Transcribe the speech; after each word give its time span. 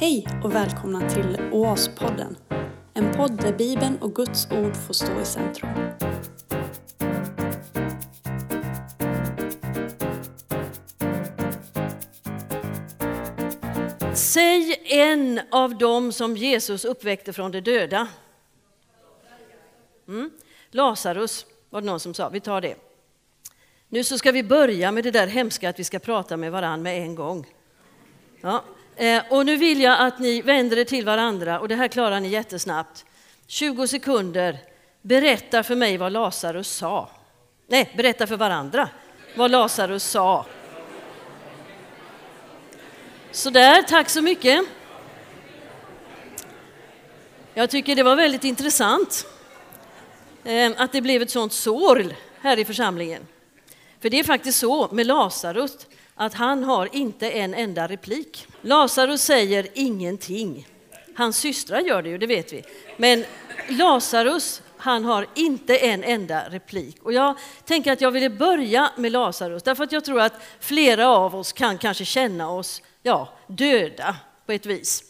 Hej 0.00 0.28
och 0.44 0.54
välkomna 0.54 1.10
till 1.10 1.38
Oaspodden. 1.52 2.36
En 2.94 3.12
podd 3.14 3.36
där 3.36 3.52
Bibeln 3.52 3.98
och 3.98 4.14
Guds 4.14 4.50
ord 4.50 4.76
får 4.76 4.94
stå 4.94 5.20
i 5.20 5.24
centrum. 5.24 5.70
Säg 14.14 14.82
en 14.84 15.40
av 15.50 15.78
dem 15.78 16.12
som 16.12 16.36
Jesus 16.36 16.84
uppväckte 16.84 17.32
från 17.32 17.50
de 17.50 17.60
döda. 17.60 18.08
Mm. 20.08 20.30
Lazarus 20.70 21.46
var 21.70 21.80
det 21.80 21.86
någon 21.86 22.00
som 22.00 22.14
sa. 22.14 22.28
Vi 22.28 22.40
tar 22.40 22.60
det. 22.60 22.74
Nu 23.88 24.04
så 24.04 24.18
ska 24.18 24.32
vi 24.32 24.42
börja 24.42 24.92
med 24.92 25.04
det 25.04 25.10
där 25.10 25.26
hemska 25.26 25.68
att 25.68 25.78
vi 25.78 25.84
ska 25.84 25.98
prata 25.98 26.36
med 26.36 26.52
varandra 26.52 26.82
med 26.82 27.02
en 27.02 27.14
gång. 27.14 27.46
Ja. 28.40 28.64
Eh, 28.98 29.22
och 29.28 29.46
nu 29.46 29.56
vill 29.56 29.80
jag 29.80 30.00
att 30.00 30.18
ni 30.18 30.42
vänder 30.42 30.78
er 30.78 30.84
till 30.84 31.04
varandra 31.04 31.60
och 31.60 31.68
det 31.68 31.74
här 31.74 31.88
klarar 31.88 32.20
ni 32.20 32.28
jättesnabbt. 32.28 33.04
20 33.46 33.86
sekunder. 33.86 34.58
Berätta 35.02 35.62
för 35.62 35.76
mig 35.76 35.96
vad 35.96 36.12
Lazarus 36.12 36.68
sa. 36.68 37.10
Nej, 37.66 37.92
berätta 37.96 38.26
för 38.26 38.36
varandra 38.36 38.88
vad 39.34 39.50
Lazarus 39.50 40.04
sa. 40.04 40.46
Sådär, 43.30 43.82
tack 43.82 44.08
så 44.08 44.22
mycket. 44.22 44.64
Jag 47.54 47.70
tycker 47.70 47.96
det 47.96 48.02
var 48.02 48.16
väldigt 48.16 48.44
intressant 48.44 49.26
eh, 50.44 50.72
att 50.76 50.92
det 50.92 51.00
blev 51.00 51.22
ett 51.22 51.30
sånt 51.30 51.52
sorl 51.52 52.14
här 52.40 52.58
i 52.58 52.64
församlingen. 52.64 53.26
För 54.00 54.10
det 54.10 54.18
är 54.18 54.24
faktiskt 54.24 54.58
så 54.58 54.88
med 54.92 55.06
Lazarus 55.06 55.86
att 56.18 56.34
han 56.34 56.64
har 56.64 56.88
inte 56.92 57.30
en 57.30 57.54
enda 57.54 57.86
replik. 57.86 58.46
Lazarus 58.60 59.22
säger 59.22 59.66
ingenting. 59.74 60.66
Hans 61.14 61.36
systrar 61.36 61.80
gör 61.80 62.02
det 62.02 62.08
ju, 62.08 62.18
det 62.18 62.26
vet 62.26 62.52
vi. 62.52 62.64
Men 62.96 63.24
Lazarus, 63.68 64.62
han 64.76 65.04
har 65.04 65.26
inte 65.34 65.78
en 65.78 66.04
enda 66.04 66.48
replik. 66.48 66.96
Och 67.02 67.12
jag 67.12 67.34
tänker 67.64 67.92
att 67.92 68.00
jag 68.00 68.10
ville 68.10 68.30
börja 68.30 68.90
med 68.96 69.12
Lazarus 69.12 69.62
därför 69.62 69.84
att 69.84 69.92
jag 69.92 70.04
tror 70.04 70.20
att 70.20 70.32
flera 70.60 71.08
av 71.08 71.36
oss 71.36 71.52
kan 71.52 71.78
kanske 71.78 72.04
känna 72.04 72.50
oss 72.50 72.82
ja, 73.02 73.28
döda 73.46 74.16
på 74.46 74.52
ett 74.52 74.66
vis. 74.66 75.04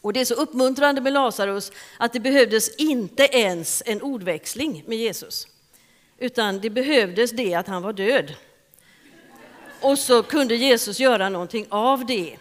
Och 0.00 0.12
det 0.12 0.20
är 0.20 0.24
så 0.24 0.34
uppmuntrande 0.34 1.00
med 1.00 1.12
Lazarus 1.12 1.72
att 1.98 2.12
det 2.12 2.20
behövdes 2.20 2.76
inte 2.76 3.22
ens 3.22 3.82
en 3.86 4.02
ordväxling 4.02 4.84
med 4.86 4.98
Jesus. 4.98 5.46
Utan 6.18 6.60
det 6.60 6.70
behövdes 6.70 7.30
det 7.30 7.54
att 7.54 7.66
han 7.66 7.82
var 7.82 7.92
död. 7.92 8.34
Och 9.82 9.98
så 9.98 10.22
kunde 10.22 10.56
Jesus 10.56 11.00
göra 11.00 11.28
någonting 11.28 11.66
av 11.68 12.06
det. 12.06 12.36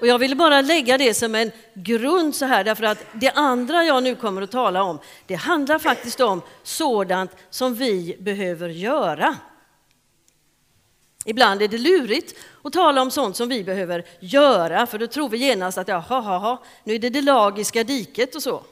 Och 0.00 0.06
jag 0.06 0.18
ville 0.18 0.34
bara 0.34 0.60
lägga 0.60 0.98
det 0.98 1.14
som 1.14 1.34
en 1.34 1.52
grund 1.74 2.34
så 2.34 2.44
här 2.44 2.64
därför 2.64 2.84
att 2.84 3.04
det 3.12 3.30
andra 3.30 3.84
jag 3.84 4.02
nu 4.02 4.14
kommer 4.14 4.42
att 4.42 4.50
tala 4.50 4.82
om 4.82 4.98
det 5.26 5.34
handlar 5.34 5.78
faktiskt 5.78 6.20
om 6.20 6.42
sådant 6.62 7.30
som 7.50 7.74
vi 7.74 8.16
behöver 8.20 8.68
göra. 8.68 9.36
Ibland 11.24 11.62
är 11.62 11.68
det 11.68 11.78
lurigt 11.78 12.34
att 12.62 12.72
tala 12.72 13.02
om 13.02 13.10
sånt 13.10 13.36
som 13.36 13.48
vi 13.48 13.64
behöver 13.64 14.04
göra 14.20 14.86
för 14.86 14.98
då 14.98 15.06
tror 15.06 15.28
vi 15.28 15.38
genast 15.38 15.78
att 15.78 15.88
jaha, 15.88 16.04
jaha, 16.08 16.58
nu 16.84 16.94
är 16.94 16.98
det 16.98 17.10
det 17.10 17.22
lagiska 17.22 17.84
diket 17.84 18.34
och 18.34 18.42
så. 18.42 18.62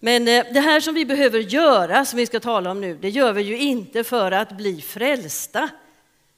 Men 0.00 0.28
eh, 0.28 0.44
det 0.52 0.60
här 0.60 0.80
som 0.80 0.94
vi 0.94 1.04
behöver 1.04 1.38
göra, 1.38 2.04
som 2.04 2.16
vi 2.16 2.26
ska 2.26 2.40
tala 2.40 2.70
om 2.70 2.80
nu, 2.80 2.98
det 3.00 3.10
gör 3.10 3.32
vi 3.32 3.42
ju 3.42 3.58
inte 3.58 4.04
för 4.04 4.32
att 4.32 4.52
bli 4.52 4.80
frälsta. 4.80 5.68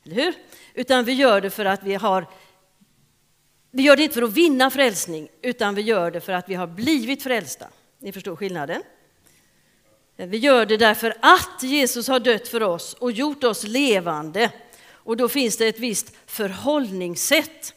Eller 0.05 0.15
hur? 0.15 0.35
Utan 0.79 1.05
vi 1.05 1.13
gör 1.13 1.41
det 1.41 1.51
för 1.51 1.65
att 1.65 1.83
vi 1.83 1.95
har 1.95 2.27
vi 3.71 3.83
gör 3.83 3.97
det 3.97 4.03
inte 4.03 4.15
för 4.15 4.23
att 4.23 4.33
vinna 4.33 4.71
frälsning, 4.71 5.29
utan 5.43 5.75
vi 5.75 5.83
gör 5.83 6.11
det 6.11 6.21
för 6.21 6.33
att 6.33 6.49
vi 6.49 6.55
har 6.55 6.67
blivit 6.67 7.23
frälsta. 7.23 7.67
Ni 7.99 8.13
förstår 8.13 8.37
skillnaden? 8.37 8.83
Vi 10.17 10.39
gör 10.39 10.67
det 10.67 10.77
därför 10.77 11.15
att 11.21 11.63
Jesus 11.63 12.09
har 12.09 12.21
dött 12.21 12.49
för 12.49 12.63
oss 12.63 12.95
och 12.95 13.13
gjort 13.13 13.45
oss 13.45 13.65
levande. 13.65 14.51
Och 14.91 15.17
då 15.17 15.29
finns 15.29 15.57
det 15.57 15.67
ett 15.67 15.79
visst 15.79 16.17
förhållningssätt 16.27 17.75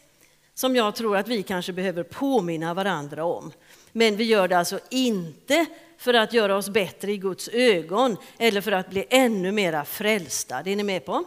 som 0.54 0.76
jag 0.76 0.96
tror 0.96 1.18
att 1.18 1.28
vi 1.28 1.44
kanske 1.44 1.74
behöver 1.74 2.04
påminna 2.04 2.74
varandra 2.74 3.24
om. 3.24 3.52
Men 3.92 4.16
vi 4.16 4.24
gör 4.24 4.48
det 4.48 4.58
alltså 4.58 4.80
inte 4.90 5.66
för 5.98 6.14
att 6.14 6.34
göra 6.34 6.56
oss 6.56 6.70
bättre 6.70 7.12
i 7.12 7.18
Guds 7.18 7.50
ögon 7.50 8.18
eller 8.38 8.62
för 8.62 8.72
att 8.72 8.90
bli 8.90 9.06
ännu 9.10 9.52
mera 9.52 9.86
frälsta. 9.86 10.64
Det 10.64 10.72
är 10.72 10.76
ni 10.76 10.84
med 10.84 11.06
på? 11.06 11.26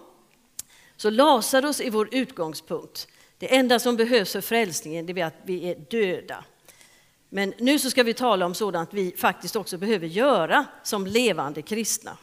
Så 0.96 1.10
Lazarus 1.10 1.80
är 1.80 1.90
vår 1.90 2.08
utgångspunkt. 2.12 3.08
Det 3.38 3.56
enda 3.56 3.78
som 3.78 3.96
behövs 3.96 4.32
för 4.32 4.40
frälsningen 4.40 5.18
är 5.18 5.24
att 5.24 5.34
vi 5.44 5.70
är 5.70 5.74
döda. 5.90 6.44
Men 7.28 7.54
nu 7.58 7.78
så 7.78 7.90
ska 7.90 8.02
vi 8.02 8.14
tala 8.14 8.46
om 8.46 8.54
sådant 8.54 8.94
vi 8.94 9.14
faktiskt 9.16 9.56
också 9.56 9.78
behöver 9.78 10.06
göra 10.06 10.66
som 10.82 11.06
levande 11.06 11.62
kristna. 11.62 12.16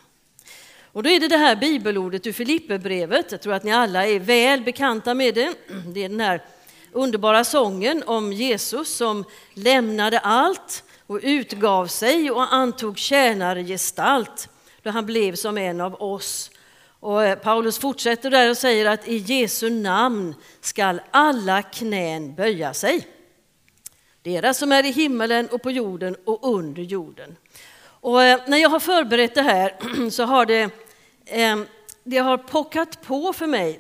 Och 0.93 1.03
då 1.03 1.09
är 1.09 1.19
det 1.19 1.27
det 1.27 1.37
här 1.37 1.55
bibelordet 1.55 2.27
ur 2.27 2.31
Filipperbrevet. 2.31 3.31
Jag 3.31 3.41
tror 3.41 3.53
att 3.53 3.63
ni 3.63 3.71
alla 3.71 4.07
är 4.07 4.19
väl 4.19 4.61
bekanta 4.61 5.13
med 5.13 5.35
det. 5.35 5.53
Det 5.87 6.03
är 6.03 6.09
den 6.09 6.19
här 6.19 6.43
underbara 6.91 7.43
sången 7.43 8.03
om 8.05 8.33
Jesus 8.33 8.95
som 8.95 9.25
lämnade 9.53 10.19
allt 10.19 10.83
och 11.07 11.19
utgav 11.23 11.87
sig 11.87 12.31
och 12.31 12.53
antog 12.53 12.97
tjänargestalt 12.97 14.49
då 14.81 14.89
han 14.89 15.05
blev 15.05 15.35
som 15.35 15.57
en 15.57 15.81
av 15.81 16.01
oss 16.01 16.51
och 17.01 17.23
eh, 17.23 17.35
Paulus 17.35 17.79
fortsätter 17.79 18.29
där 18.29 18.49
och 18.49 18.57
säger 18.57 18.85
att 18.85 19.07
i 19.07 19.17
Jesu 19.17 19.69
namn 19.69 20.35
skall 20.61 21.01
alla 21.11 21.61
knän 21.61 22.35
böja 22.35 22.73
sig. 22.73 23.07
Deras 24.21 24.57
som 24.57 24.71
är 24.71 24.85
i 24.85 24.91
himmelen 24.91 25.47
och 25.47 25.61
på 25.61 25.71
jorden 25.71 26.15
och 26.25 26.55
under 26.55 26.81
jorden. 26.81 27.35
Och 27.83 28.23
eh, 28.23 28.39
när 28.47 28.57
jag 28.57 28.69
har 28.69 28.79
förberett 28.79 29.35
det 29.35 29.41
här 29.41 29.75
så 30.09 30.23
har 30.23 30.45
det, 30.45 30.69
eh, 31.25 31.59
det 32.03 32.17
har 32.17 32.37
pockat 32.37 33.01
på 33.01 33.33
för 33.33 33.47
mig 33.47 33.79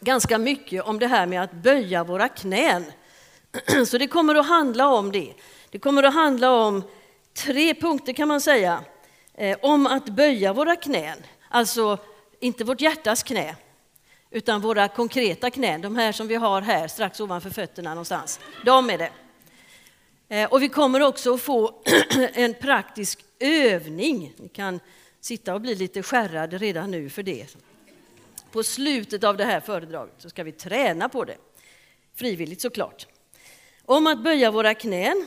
ganska 0.00 0.38
mycket 0.38 0.84
om 0.84 0.98
det 0.98 1.06
här 1.06 1.26
med 1.26 1.42
att 1.42 1.52
böja 1.52 2.04
våra 2.04 2.28
knän. 2.28 2.84
Så 3.86 3.98
det 3.98 4.06
kommer 4.06 4.34
att 4.34 4.46
handla 4.46 4.88
om 4.88 5.12
det. 5.12 5.32
Det 5.70 5.78
kommer 5.78 6.02
att 6.02 6.14
handla 6.14 6.50
om 6.50 6.82
tre 7.34 7.74
punkter 7.74 8.12
kan 8.12 8.28
man 8.28 8.40
säga. 8.40 8.84
Om 9.62 9.86
att 9.86 10.06
böja 10.06 10.52
våra 10.52 10.76
knän, 10.76 11.18
alltså 11.48 11.98
inte 12.40 12.64
vårt 12.64 12.80
hjärtas 12.80 13.22
knä, 13.22 13.56
utan 14.30 14.60
våra 14.60 14.88
konkreta 14.88 15.50
knän, 15.50 15.80
de 15.80 15.96
här 15.96 16.12
som 16.12 16.28
vi 16.28 16.34
har 16.34 16.62
här 16.62 16.88
strax 16.88 17.20
ovanför 17.20 17.50
fötterna 17.50 17.90
någonstans. 17.90 18.40
De 18.64 18.90
är 18.90 18.98
det. 18.98 19.10
Eh, 20.28 20.52
och 20.52 20.62
vi 20.62 20.68
kommer 20.68 21.02
också 21.02 21.34
att 21.34 21.40
få 21.40 21.82
en 22.32 22.54
praktisk 22.54 23.24
övning. 23.38 24.32
Ni 24.36 24.48
kan 24.48 24.80
sitta 25.20 25.54
och 25.54 25.60
bli 25.60 25.74
lite 25.74 26.02
skärrade 26.02 26.58
redan 26.58 26.90
nu 26.90 27.10
för 27.10 27.22
det. 27.22 27.56
På 28.52 28.62
slutet 28.62 29.24
av 29.24 29.36
det 29.36 29.44
här 29.44 29.60
föredraget 29.60 30.14
så 30.18 30.30
ska 30.30 30.44
vi 30.44 30.52
träna 30.52 31.08
på 31.08 31.24
det. 31.24 31.36
Frivilligt 32.14 32.60
såklart. 32.60 33.06
Om 33.84 34.06
att 34.06 34.22
böja 34.22 34.50
våra 34.50 34.74
knän. 34.74 35.26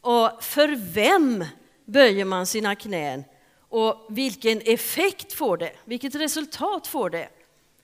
Och 0.00 0.44
för 0.44 0.92
vem 0.92 1.44
böjer 1.84 2.24
man 2.24 2.46
sina 2.46 2.74
knän 2.74 3.24
och 3.74 4.06
vilken 4.08 4.60
effekt 4.60 5.32
får 5.32 5.56
det? 5.56 5.72
Vilket 5.84 6.14
resultat 6.14 6.86
får 6.86 7.10
det 7.10 7.28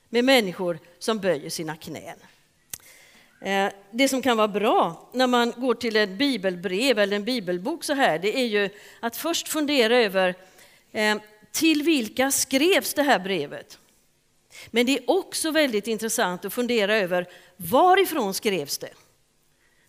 med 0.09 0.25
människor 0.25 0.79
som 0.99 1.19
böjer 1.19 1.49
sina 1.49 1.75
knän? 1.75 2.17
Eh, 3.41 3.71
det 3.91 4.07
som 4.07 4.21
kan 4.21 4.37
vara 4.37 4.47
bra 4.47 5.09
när 5.13 5.27
man 5.27 5.53
går 5.57 5.73
till 5.73 5.95
ett 5.95 6.09
bibelbrev 6.09 6.99
eller 6.99 7.15
en 7.15 7.23
bibelbok 7.23 7.83
så 7.83 7.93
här, 7.93 8.19
det 8.19 8.39
är 8.39 8.45
ju 8.45 8.69
att 8.99 9.17
först 9.17 9.47
fundera 9.47 9.97
över 9.97 10.35
eh, 10.91 11.17
till 11.51 11.83
vilka 11.83 12.31
skrevs 12.31 12.93
det 12.93 13.03
här 13.03 13.19
brevet? 13.19 13.79
Men 14.67 14.85
det 14.85 14.97
är 14.97 15.09
också 15.09 15.51
väldigt 15.51 15.87
intressant 15.87 16.45
att 16.45 16.53
fundera 16.53 16.95
över 16.95 17.27
varifrån 17.57 18.33
skrevs 18.33 18.77
det? 18.77 18.93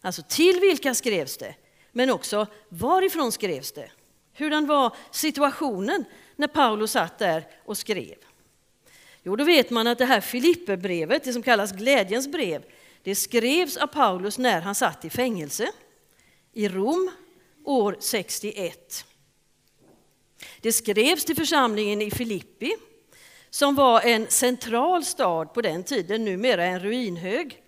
Alltså 0.01 0.23
till 0.29 0.61
vilka 0.61 0.95
skrevs 0.95 1.37
det? 1.37 1.55
Men 1.93 2.11
också 2.11 2.47
varifrån 2.69 3.33
skrevs 3.33 3.73
det? 3.73 3.91
Hurdan 4.35 4.67
var 4.67 4.97
situationen 5.11 6.05
när 6.37 6.49
Paulus 6.49 6.91
satt 6.91 7.19
där 7.19 7.47
och 7.65 7.79
skrev? 7.79 8.17
Jo, 9.23 9.37
då 9.37 9.45
vet 9.45 9.71
man 9.71 9.87
att 9.87 9.99
det 9.99 10.05
här 10.05 10.21
Filipperbrevet, 10.21 11.25
det 11.25 11.33
som 11.33 11.43
kallas 11.43 11.73
glädjens 11.73 12.29
brev, 12.29 12.65
det 13.03 13.15
skrevs 13.15 13.77
av 13.77 13.87
Paulus 13.87 14.39
när 14.39 14.61
han 14.61 14.75
satt 14.75 15.05
i 15.05 15.11
fängelse 15.11 15.73
i 16.53 16.69
Rom 16.69 17.11
år 17.65 17.97
61. 18.01 19.05
Det 20.61 20.73
skrevs 20.73 21.25
till 21.25 21.37
församlingen 21.37 22.03
i 22.03 22.11
Filippi 22.11 22.73
som 23.51 23.75
var 23.75 24.01
en 24.01 24.27
central 24.31 25.05
stad 25.05 25.55
på 25.55 25.61
den 25.61 25.85
tiden, 25.85 26.25
numera 26.25 26.65
en 26.65 26.81
ruinhög. 26.81 27.63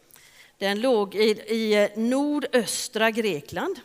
Den 0.59 0.81
låg 0.81 1.15
i, 1.15 1.29
i 1.31 1.75
eh, 1.75 1.89
nordöstra 1.97 3.11
Grekland. 3.11 3.81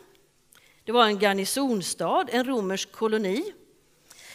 Det 0.84 0.92
var 0.92 1.06
en 1.06 1.18
garnisonstad, 1.18 2.28
en 2.32 2.44
romersk 2.44 2.92
koloni. 2.92 3.52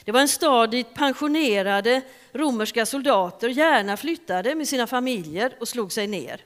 Det 0.03 0.12
var 0.12 0.21
en 0.21 0.27
stad 0.27 0.71
dit 0.71 0.94
pensionerade 0.94 2.01
romerska 2.33 2.86
soldater 2.86 3.50
gärna 3.50 3.97
flyttade 3.97 4.56
med 4.56 4.68
sina 4.68 4.88
familjer 4.88 5.57
och 5.59 5.68
slog 5.68 5.92
sig 5.92 6.07
ner. 6.07 6.45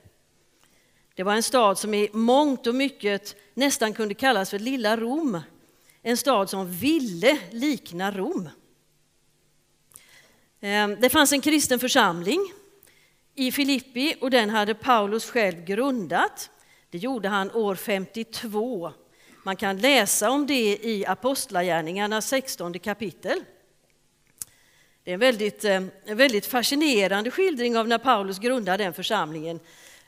Det 1.15 1.23
var 1.23 1.33
en 1.33 1.43
stad 1.43 1.77
som 1.77 1.93
i 1.93 2.09
mångt 2.13 2.67
och 2.67 2.75
mycket 2.75 3.35
nästan 3.53 3.93
kunde 3.93 4.13
kallas 4.13 4.49
för 4.49 4.59
Lilla 4.59 4.97
Rom. 4.97 5.41
En 6.01 6.17
stad 6.17 6.49
som 6.49 6.71
ville 6.71 7.39
likna 7.51 8.11
Rom. 8.11 8.49
Ehm, 10.61 10.97
det 10.99 11.09
fanns 11.09 11.31
en 11.31 11.41
kristen 11.41 11.79
församling 11.79 12.53
i 13.35 13.51
Filippi 13.51 14.15
och 14.21 14.31
den 14.31 14.49
hade 14.49 14.73
Paulus 14.73 15.29
själv 15.29 15.65
grundat. 15.65 16.49
Det 16.89 16.97
gjorde 16.97 17.29
han 17.29 17.51
år 17.51 17.75
52. 17.75 18.91
Man 19.49 19.55
kan 19.55 19.77
läsa 19.77 20.29
om 20.29 20.47
det 20.47 20.77
i 20.81 21.05
Apostlagärningarna 21.05 22.21
16 22.21 22.79
kapitel. 22.79 23.43
Det 25.03 25.11
är 25.11 25.13
en 25.13 25.19
väldigt, 25.19 25.65
eh, 25.65 25.83
en 26.05 26.17
väldigt 26.17 26.45
fascinerande 26.45 27.31
skildring 27.31 27.77
av 27.77 27.87
när 27.87 27.97
Paulus 27.97 28.39
grundade 28.39 28.83
den 28.83 28.93
församlingen. 28.93 29.59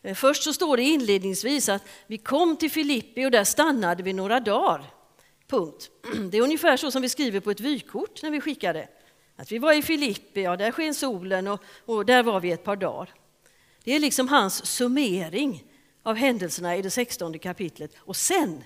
Eh, 0.02 0.16
först 0.16 0.44
så 0.44 0.54
står 0.54 0.78
det 0.78 0.84
inledningsvis 0.84 1.70
att 1.70 1.84
vi 2.08 2.18
kom 2.18 2.58
till 2.58 2.72
Filippi 2.72 3.26
och 3.26 3.32
där 3.32 3.44
stannade 3.44 4.04
vi 4.04 4.14
några 4.14 4.40
dagar. 4.40 4.86
Punkt. 5.48 5.90
Det 6.32 6.38
är 6.38 6.42
ungefär 6.42 6.78
så 6.78 6.92
som 6.92 7.02
vi 7.02 7.10
skriver 7.10 7.40
på 7.40 7.52
ett 7.52 7.60
vykort 7.60 8.24
när 8.24 8.32
vi 8.32 8.42
skickar 8.42 8.74
det. 8.74 8.88
Att 9.36 9.52
vi 9.52 9.58
var 9.58 9.74
i 9.74 9.82
Filippi, 9.82 10.42
ja 10.42 10.58
där 10.58 10.72
sken 10.72 10.94
solen 10.94 11.48
och, 11.48 11.64
och 11.86 12.06
där 12.06 12.24
var 12.24 12.40
vi 12.40 12.52
ett 12.52 12.64
par 12.64 12.76
dagar. 12.76 13.14
Det 13.84 13.96
är 13.96 14.00
liksom 14.00 14.28
hans 14.28 14.66
summering 14.66 15.64
av 16.04 16.16
händelserna 16.16 16.76
i 16.76 16.82
det 16.82 16.90
16 16.90 17.40
kapitlet. 17.40 17.92
Och 17.98 18.16
sen 18.16 18.64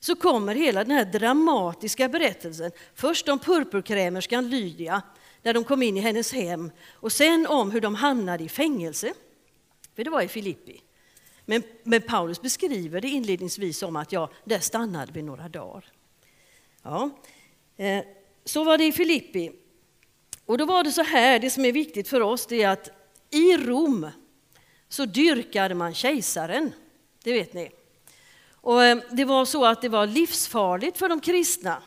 så 0.00 0.16
kommer 0.16 0.54
hela 0.54 0.84
den 0.84 0.96
här 0.96 1.04
dramatiska 1.04 2.08
berättelsen. 2.08 2.70
Först 2.94 3.28
om 3.28 3.38
purpurkrämerskan 3.38 4.50
Lydia, 4.50 5.02
när 5.42 5.54
de 5.54 5.64
kom 5.64 5.82
in 5.82 5.96
i 5.96 6.00
hennes 6.00 6.32
hem, 6.32 6.70
och 6.90 7.12
sen 7.12 7.46
om 7.46 7.70
hur 7.70 7.80
de 7.80 7.94
hamnade 7.94 8.44
i 8.44 8.48
fängelse. 8.48 9.12
För 9.96 10.04
det 10.04 10.10
var 10.10 10.22
i 10.22 10.28
Filippi. 10.28 10.82
Men, 11.44 11.62
men 11.82 12.02
Paulus 12.02 12.42
beskriver 12.42 13.00
det 13.00 13.08
inledningsvis 13.08 13.78
som 13.78 13.96
att 13.96 14.12
ja, 14.12 14.30
där 14.44 14.58
stannade 14.58 15.12
vi 15.12 15.22
några 15.22 15.48
dagar. 15.48 15.84
Ja, 16.82 17.10
eh, 17.76 18.04
så 18.44 18.64
var 18.64 18.78
det 18.78 18.84
i 18.84 18.92
Filippi. 18.92 19.52
Och 20.44 20.58
då 20.58 20.64
var 20.64 20.84
det 20.84 20.92
så 20.92 21.02
här, 21.02 21.38
det 21.38 21.50
som 21.50 21.64
är 21.64 21.72
viktigt 21.72 22.08
för 22.08 22.20
oss 22.20 22.46
det 22.46 22.62
är 22.62 22.68
att 22.68 22.90
i 23.30 23.56
Rom 23.56 24.10
så 24.88 25.04
dyrkade 25.04 25.74
man 25.74 25.94
kejsaren. 25.94 26.72
Det 27.24 27.32
vet 27.32 27.52
ni. 27.52 27.70
Och 28.60 28.84
eh, 28.84 28.98
det 29.10 29.24
var 29.24 29.44
så 29.44 29.64
att 29.64 29.82
det 29.82 29.88
var 29.88 30.06
livsfarligt 30.06 30.98
för 30.98 31.08
de 31.08 31.20
kristna 31.20 31.82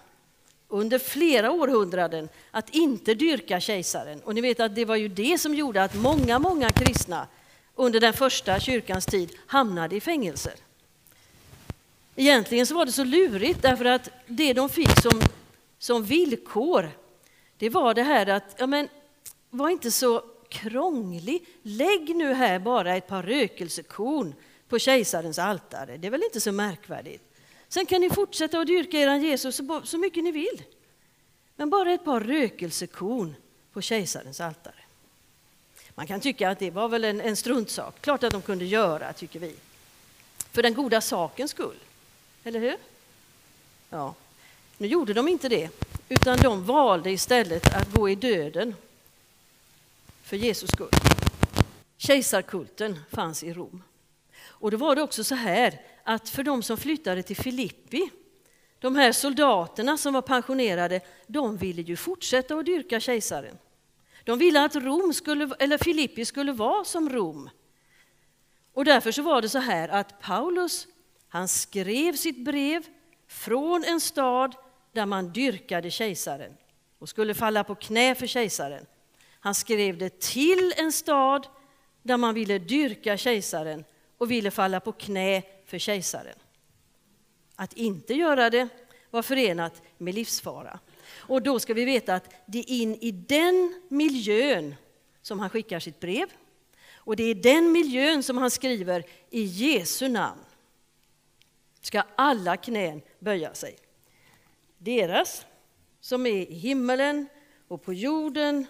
under 0.68 1.00
flera 1.00 1.52
århundraden 1.52 2.30
att 2.52 2.70
inte 2.70 3.14
dyrka 3.14 3.60
kejsaren. 3.60 4.22
Och 4.22 4.36
ni 4.36 4.42
vet 4.42 4.60
att 4.60 4.76
det 4.76 4.86
var 4.86 4.96
ju 4.96 5.08
det 5.08 5.38
som 5.38 5.56
gjorde 5.56 5.84
att 5.84 5.96
många, 5.96 6.40
många 6.40 6.70
kristna 6.70 7.28
under 7.76 8.00
den 8.00 8.14
första 8.14 8.60
kyrkans 8.60 9.06
tid 9.06 9.30
hamnade 9.48 9.96
i 9.96 10.02
fängelser. 10.02 10.54
Egentligen 12.16 12.66
så 12.66 12.76
var 12.76 12.86
det 12.86 12.92
så 12.92 13.04
lurigt 13.04 13.62
därför 13.62 13.86
att 13.86 14.10
det 14.28 14.54
de 14.54 14.70
fick 14.70 15.02
som, 15.02 15.22
som 15.80 16.04
villkor 16.04 16.92
det 17.58 17.70
var 17.70 17.94
det 17.94 18.04
här 18.04 18.28
att, 18.28 18.56
ja 18.58 18.68
men, 18.68 18.88
var 19.50 19.70
inte 19.70 19.92
så 19.92 20.24
krånglig. 20.50 21.46
Lägg 21.62 22.16
nu 22.16 22.34
här 22.34 22.60
bara 22.60 22.96
ett 22.96 23.08
par 23.08 23.24
rökelsekorn 23.24 24.36
på 24.74 24.80
kejsarens 24.80 25.40
altare. 25.40 25.98
Det 25.98 26.08
är 26.08 26.12
väl 26.12 26.24
inte 26.24 26.42
så 26.42 26.52
märkvärdigt. 26.52 27.24
Sen 27.68 27.86
kan 27.86 28.02
ni 28.02 28.10
fortsätta 28.10 28.60
att 28.60 28.68
dyrka 28.68 28.98
er 28.98 29.16
Jesus 29.16 29.62
så, 29.84 29.98
mycket 29.98 30.24
ni 30.24 30.32
vill. 30.32 30.64
Men 31.56 31.70
bara 31.70 31.92
ett 31.92 32.06
par 32.06 32.20
rökelsekorn 32.20 33.36
på 33.74 33.82
kejsarens 33.82 34.42
altare. 34.42 34.76
Man 35.90 36.08
kan 36.08 36.20
tycka 36.22 36.50
att 36.50 36.60
det 36.60 36.72
var 36.72 36.90
väl 36.90 37.04
en, 37.04 37.22
en 37.22 37.36
struntsak. 37.36 38.02
Klart 38.02 38.24
att 38.24 38.32
de 38.32 38.42
kunde 38.42 38.66
göra, 38.66 39.14
tycker 39.14 39.40
vi. 39.40 39.56
För 40.52 40.64
den 40.64 40.74
goda 40.74 41.02
sakens 41.02 41.52
skull. 41.52 41.80
Eller 42.44 42.60
hur? 42.60 42.78
Ja. 43.90 44.16
Nu 44.78 44.88
gjorde 44.88 45.14
de 45.14 45.28
inte 45.28 45.50
det, 45.50 45.70
utan 46.10 46.38
de 46.38 46.66
valde 46.66 47.12
istället 47.12 47.76
att 47.76 47.92
gå 47.92 48.10
i 48.10 48.16
döden 48.16 48.76
för 50.24 50.38
Jesus 50.38 50.70
skull. 50.70 50.92
Kejsarkulten 51.98 53.00
fanns 53.12 53.44
i 53.44 53.54
Rom. 53.54 53.84
Och 54.64 54.72
då 54.72 54.78
var 54.78 54.96
det 54.96 55.02
också 55.02 55.24
så 55.24 55.36
här 55.36 55.82
att 56.04 56.30
för 56.30 56.44
de 56.44 56.64
som 56.64 56.78
flyttade 56.78 57.24
till 57.24 57.36
Filippi, 57.36 58.10
de 58.80 58.96
här 58.96 59.12
soldaterna 59.12 59.98
som 59.98 60.14
var 60.14 60.22
pensionerade, 60.22 61.02
de 61.28 61.58
ville 61.58 61.82
ju 61.82 61.96
fortsätta 61.96 62.56
att 62.56 62.66
dyrka 62.66 63.00
kejsaren. 63.00 63.58
De 64.24 64.40
ville 64.40 64.64
att 64.64 64.76
Rom 64.76 65.14
skulle, 65.14 65.56
eller 65.60 65.78
Filippi 65.78 66.26
skulle 66.26 66.52
vara 66.52 66.84
som 66.84 67.10
Rom. 67.10 67.50
Och 68.74 68.86
därför 68.86 69.12
så 69.12 69.22
var 69.22 69.42
det 69.42 69.50
så 69.50 69.60
här 69.60 69.90
att 69.90 70.22
Paulus, 70.22 70.88
han 71.28 71.48
skrev 71.48 72.14
sitt 72.14 72.46
brev 72.46 72.86
från 73.28 73.84
en 73.84 74.00
stad 74.00 74.56
där 74.92 75.06
man 75.06 75.34
dyrkade 75.34 75.92
kejsaren 75.92 76.54
och 77.00 77.10
skulle 77.10 77.34
falla 77.34 77.64
på 77.64 77.76
knä 77.76 78.16
för 78.16 78.28
kejsaren. 78.28 78.86
Han 79.40 79.56
skrev 79.56 79.98
det 79.98 80.20
till 80.20 80.74
en 80.78 80.92
stad 80.92 81.48
där 82.04 82.18
man 82.18 82.34
ville 82.34 82.60
dyrka 82.60 83.18
kejsaren 83.18 83.84
och 84.24 84.32
ville 84.32 84.52
falla 84.52 84.80
på 84.80 84.92
knä 84.92 85.42
för 85.66 85.80
kejsaren. 85.80 86.36
Att 87.56 87.74
inte 87.74 88.14
göra 88.14 88.50
det 88.50 88.68
var 89.10 89.22
förenat 89.22 89.82
med 89.98 90.16
livsfara. 90.16 90.80
Och 91.16 91.42
då 91.42 91.60
ska 91.60 91.74
vi 91.74 91.86
veta 91.86 92.16
att 92.16 92.34
det 92.46 92.60
är 92.60 92.70
in 92.70 92.96
i 93.02 93.12
den 93.12 93.82
miljön 93.88 94.76
som 95.22 95.40
han 95.40 95.50
skickar 95.50 95.80
sitt 95.80 96.00
brev. 96.00 96.30
Och 96.96 97.16
det 97.16 97.24
är 97.24 97.36
den 97.36 97.72
miljön 97.72 98.24
som 98.24 98.38
han 98.38 98.52
skriver 98.52 99.06
i 99.30 99.44
Jesu 99.44 100.08
namn. 100.08 100.42
Ska 101.82 102.04
alla 102.16 102.58
knän 102.58 103.02
böja 103.20 103.54
sig. 103.54 103.78
Deras 104.78 105.46
som 106.00 106.26
är 106.26 106.52
i 106.52 106.54
himmelen 106.54 107.28
och 107.68 107.84
på 107.84 107.94
jorden 107.94 108.66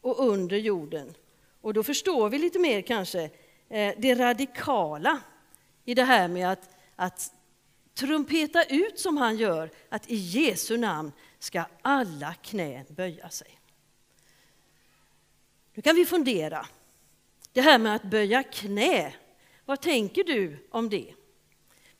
och 0.00 0.28
under 0.28 0.56
jorden. 0.56 1.14
Och 1.60 1.74
då 1.74 1.82
förstår 1.82 2.28
vi 2.28 2.38
lite 2.38 2.58
mer 2.58 2.80
kanske 2.80 3.30
Eh, 3.68 3.94
det 3.98 4.14
radikala 4.14 5.20
i 5.84 5.94
det 5.94 6.04
här 6.04 6.28
med 6.28 6.52
att, 6.52 6.76
att 6.96 7.32
trumpeta 7.94 8.64
ut 8.64 8.98
som 8.98 9.16
han 9.16 9.36
gör, 9.36 9.70
att 9.88 10.10
i 10.10 10.16
Jesu 10.16 10.76
namn 10.76 11.12
ska 11.38 11.64
alla 11.82 12.34
knän 12.34 12.86
böja 12.88 13.30
sig. 13.30 13.60
Nu 15.74 15.82
kan 15.82 15.96
vi 15.96 16.06
fundera. 16.06 16.66
Det 17.52 17.60
här 17.60 17.78
med 17.78 17.94
att 17.94 18.02
böja 18.02 18.42
knä, 18.42 19.14
vad 19.64 19.80
tänker 19.80 20.24
du 20.24 20.66
om 20.70 20.88
det? 20.88 21.14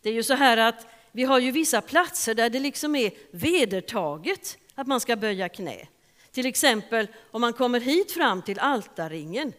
Det 0.01 0.09
är 0.09 0.15
ju 0.15 0.23
så 0.23 0.35
här 0.35 0.57
att 0.57 0.87
vi 1.13 1.25
har 1.25 1.39
ju 1.39 1.51
vissa 1.51 1.81
platser 1.81 2.35
där 2.35 2.51
det 2.51 2.61
liksom 2.61 2.97
är 2.97 3.13
vedertaget 3.31 4.59
att 4.75 4.87
man 4.87 5.01
ska 5.01 5.17
böja 5.17 5.49
knä. 5.49 5.89
Till 6.31 6.47
exempel 6.47 7.09
om 7.31 7.41
man 7.41 7.53
kommer 7.53 7.81
hit 7.81 8.13
fram 8.13 8.43
till 8.43 8.59
altarringen, 8.59 9.53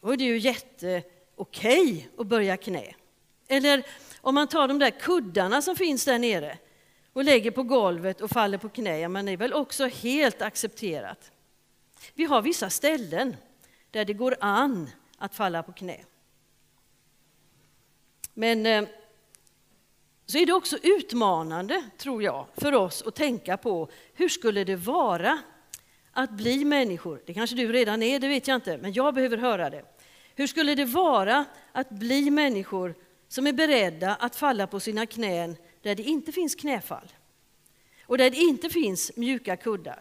då 0.00 0.12
är 0.12 0.16
det 0.16 0.24
ju 0.24 0.38
jätteokej 0.38 2.08
att 2.18 2.26
böja 2.26 2.56
knä. 2.56 2.94
Eller 3.48 3.86
om 4.20 4.34
man 4.34 4.48
tar 4.48 4.68
de 4.68 4.78
där 4.78 4.90
kuddarna 4.90 5.62
som 5.62 5.76
finns 5.76 6.04
där 6.04 6.18
nere 6.18 6.58
och 7.12 7.24
lägger 7.24 7.50
på 7.50 7.62
golvet 7.62 8.20
och 8.20 8.30
faller 8.30 8.58
på 8.58 8.68
knä, 8.68 8.98
ja, 8.98 9.08
men 9.08 9.26
det 9.26 9.32
är 9.32 9.36
väl 9.36 9.52
också 9.52 9.86
helt 9.86 10.42
accepterat. 10.42 11.32
Vi 12.14 12.24
har 12.24 12.42
vissa 12.42 12.70
ställen 12.70 13.36
där 13.90 14.04
det 14.04 14.12
går 14.12 14.36
an 14.40 14.90
att 15.18 15.34
falla 15.34 15.62
på 15.62 15.72
knä. 15.72 16.00
Men 18.34 18.66
eh, 18.66 18.84
så 20.26 20.38
är 20.38 20.46
det 20.46 20.52
också 20.52 20.78
utmanande, 20.82 21.84
tror 21.98 22.22
jag, 22.22 22.46
för 22.56 22.74
oss 22.74 23.02
att 23.02 23.14
tänka 23.14 23.56
på 23.56 23.88
hur 24.14 24.28
skulle 24.28 24.64
det 24.64 24.76
vara 24.76 25.38
att 26.12 26.30
bli 26.30 26.64
människor? 26.64 27.22
Det 27.26 27.34
kanske 27.34 27.56
du 27.56 27.72
redan 27.72 28.02
är, 28.02 28.20
det 28.20 28.28
vet 28.28 28.48
jag 28.48 28.54
inte, 28.54 28.78
men 28.78 28.92
jag 28.92 29.14
behöver 29.14 29.36
höra 29.36 29.70
det. 29.70 29.84
Hur 30.34 30.46
skulle 30.46 30.74
det 30.74 30.84
vara 30.84 31.44
att 31.72 31.90
bli 31.90 32.30
människor 32.30 32.94
som 33.28 33.46
är 33.46 33.52
beredda 33.52 34.14
att 34.14 34.36
falla 34.36 34.66
på 34.66 34.80
sina 34.80 35.06
knän 35.06 35.56
där 35.82 35.94
det 35.94 36.02
inte 36.02 36.32
finns 36.32 36.54
knäfall 36.54 37.12
och 38.02 38.18
där 38.18 38.30
det 38.30 38.36
inte 38.36 38.70
finns 38.70 39.16
mjuka 39.16 39.56
kuddar? 39.56 40.00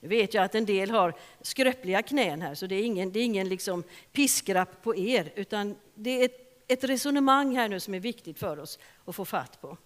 Nu 0.00 0.08
vet 0.08 0.34
jag 0.34 0.44
att 0.44 0.54
en 0.54 0.66
del 0.66 0.90
har 0.90 1.14
skröpliga 1.40 2.02
knän 2.02 2.42
här, 2.42 2.54
så 2.54 2.66
det 2.66 2.74
är 2.74 2.82
ingen, 2.82 3.12
det 3.12 3.20
är 3.20 3.24
ingen 3.24 3.48
liksom 3.48 3.82
piskrapp 4.12 4.82
på 4.82 4.96
er, 4.96 5.32
utan 5.36 5.76
det 5.94 6.20
är 6.20 6.24
ett 6.24 6.50
ett 6.70 6.84
resonemang 6.84 7.56
här 7.56 7.68
nu 7.68 7.80
som 7.80 7.94
är 7.94 8.00
viktigt 8.00 8.38
för 8.38 8.58
oss 8.58 8.78
att 9.04 9.16
få 9.16 9.24
fatt 9.24 9.60
på. 9.60 9.76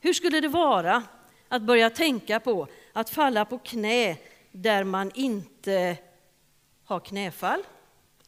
Hur 0.00 0.12
skulle 0.12 0.40
det 0.40 0.48
vara 0.48 1.02
att 1.48 1.62
börja 1.62 1.90
tänka 1.90 2.40
på 2.40 2.66
att 2.92 3.10
falla 3.10 3.44
på 3.44 3.58
knä 3.58 4.16
där 4.52 4.84
man 4.84 5.10
inte 5.14 5.96
har 6.84 7.00
knäfall 7.00 7.62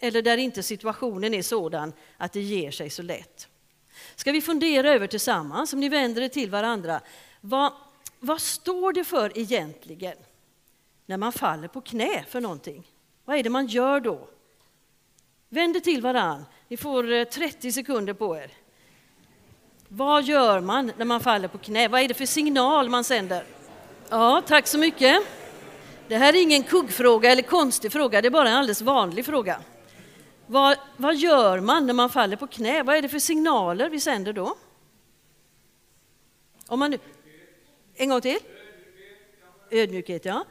eller 0.01 0.23
där 0.23 0.37
inte 0.37 0.63
situationen 0.63 1.35
är 1.35 1.43
sådan 1.43 1.93
att 2.17 2.33
det 2.33 2.41
ger 2.41 2.71
sig 2.71 2.91
så 2.91 3.03
lätt? 3.03 3.49
Ska 4.15 4.33
vi 4.33 4.41
fundera 4.41 4.91
över 4.91 5.07
tillsammans, 5.07 5.73
om 5.73 5.81
ni 5.81 5.89
vänder 5.89 6.23
er 6.23 6.29
till 6.29 6.51
varandra, 6.51 7.01
vad, 7.41 7.73
vad 8.19 8.41
står 8.41 8.93
det 8.93 9.05
för 9.05 9.39
egentligen 9.39 10.17
när 11.07 11.17
man 11.17 11.33
faller 11.33 11.69
på 11.69 11.81
knä 11.81 12.25
för 12.29 12.41
någonting? 12.41 12.87
Vad 13.25 13.37
är 13.37 13.43
det 13.43 13.51
man 13.51 13.67
gör 13.67 14.01
då? 14.01 14.29
Vänd 15.49 15.77
er 15.77 15.81
till 15.81 16.03
varann 16.03 16.45
Ni 16.69 16.77
får 16.77 17.13
eh, 17.13 17.25
30 17.25 17.73
sekunder 17.73 18.13
på 18.13 18.37
er. 18.37 18.51
Vad 19.89 20.25
gör 20.25 20.61
man 20.61 20.93
när 20.97 21.05
man 21.05 21.21
faller 21.21 21.49
på 21.49 21.59
knä? 21.59 21.89
Vad 21.89 22.01
är 22.01 22.09
det 22.09 22.15
för 22.15 22.27
signal 22.27 22.89
man 22.89 23.05
sänder? 23.05 23.45
Ja, 24.09 24.43
tack 24.47 24.67
så 24.67 24.79
mycket. 24.79 25.40
Det 26.11 26.17
här 26.17 26.35
är 26.35 26.43
ingen 26.43 26.63
kuggfråga 26.63 27.33
eller 27.33 27.43
konstig 27.43 27.93
fråga, 27.93 28.23
det 28.23 28.29
är 28.29 28.31
bara 28.31 28.49
en 28.49 28.57
alldeles 28.57 28.83
vanlig 28.83 29.25
fråga. 29.25 29.61
Vad, 30.47 30.79
vad 30.97 31.17
gör 31.17 31.61
man 31.61 31.87
när 31.87 31.95
man 31.95 32.11
faller 32.11 32.37
på 32.37 32.47
knä? 32.47 32.83
Vad 32.83 32.97
är 32.97 33.03
det 33.03 33.09
för 33.09 33.19
signaler 33.19 33.91
vi 33.91 34.01
sänder 34.01 34.33
då? 34.33 34.57
Om 36.67 36.79
man 36.79 36.91
nu, 36.91 36.99
en 37.95 38.09
gång 38.09 38.21
till. 38.21 38.39
Ödmjukhet, 39.71 40.25
ja. 40.25 40.45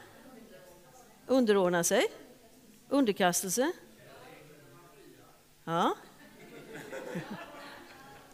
Underordna 1.26 1.84
sig. 1.84 2.06
Underkastelse. 2.88 3.72
Ja. 5.64 5.94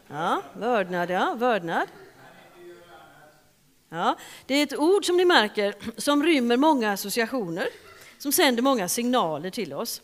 Ja, 0.08 0.42
vördnad, 0.52 1.10
ja. 1.10 1.34
Vördnad. 1.34 1.88
Ja, 3.96 4.16
det 4.46 4.54
är 4.54 4.62
ett 4.62 4.78
ord 4.78 5.04
som 5.04 5.16
ni 5.16 5.24
märker 5.24 5.74
som 5.96 6.22
rymmer 6.22 6.56
många 6.56 6.92
associationer, 6.92 7.68
som 8.18 8.32
sänder 8.32 8.62
många 8.62 8.88
signaler 8.88 9.50
till 9.50 9.72
oss. 9.72 10.02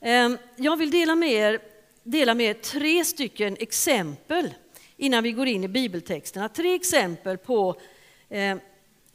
Ehm, 0.00 0.38
jag 0.56 0.76
vill 0.76 0.90
dela 0.90 1.14
med 1.14 1.32
er, 1.32 1.60
dela 2.02 2.34
med 2.34 2.46
er 2.50 2.54
tre 2.54 3.04
stycken 3.04 3.56
exempel 3.60 4.54
innan 4.96 5.22
vi 5.22 5.32
går 5.32 5.46
in 5.46 5.64
i 5.64 5.68
bibeltexterna. 5.68 6.48
Tre 6.48 6.74
exempel 6.74 7.38
på 7.38 7.80
ehm, 8.28 8.60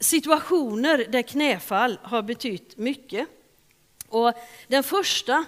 situationer 0.00 1.06
där 1.08 1.22
knäfall 1.22 1.98
har 2.02 2.22
betytt 2.22 2.76
mycket. 2.76 3.28
Och 4.08 4.32
den 4.68 4.82
första 4.82 5.44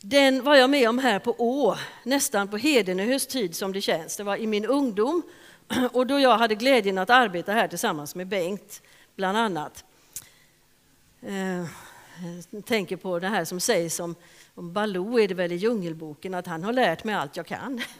den 0.00 0.42
var 0.42 0.56
jag 0.56 0.70
med 0.70 0.88
om 0.88 0.98
här 0.98 1.18
på 1.18 1.34
Å, 1.38 1.76
nästan 2.02 2.48
på 2.48 2.56
Hedenöhös 2.56 3.26
tid 3.26 3.56
som 3.56 3.72
det 3.72 3.80
känns. 3.80 4.16
Det 4.16 4.24
var 4.24 4.36
i 4.36 4.46
min 4.46 4.64
ungdom 4.64 5.22
och 5.92 6.06
då 6.06 6.20
jag 6.20 6.38
hade 6.38 6.54
glädjen 6.54 6.98
att 6.98 7.10
arbeta 7.10 7.52
här 7.52 7.68
tillsammans 7.68 8.14
med 8.14 8.26
Bengt, 8.26 8.82
bland 9.16 9.38
annat. 9.38 9.84
Jag 11.20 11.60
eh, 11.60 12.62
tänker 12.64 12.96
på 12.96 13.18
det 13.18 13.28
här 13.28 13.44
som 13.44 13.60
sägs 13.60 14.00
om, 14.00 14.14
om 14.54 14.72
Baloo, 14.72 15.20
är 15.20 15.28
det 15.28 15.34
väl 15.34 15.52
i 15.52 15.56
Djungelboken, 15.56 16.34
att 16.34 16.46
han 16.46 16.64
har 16.64 16.72
lärt 16.72 17.04
mig 17.04 17.14
allt 17.14 17.36
jag 17.36 17.46
kan. 17.46 17.80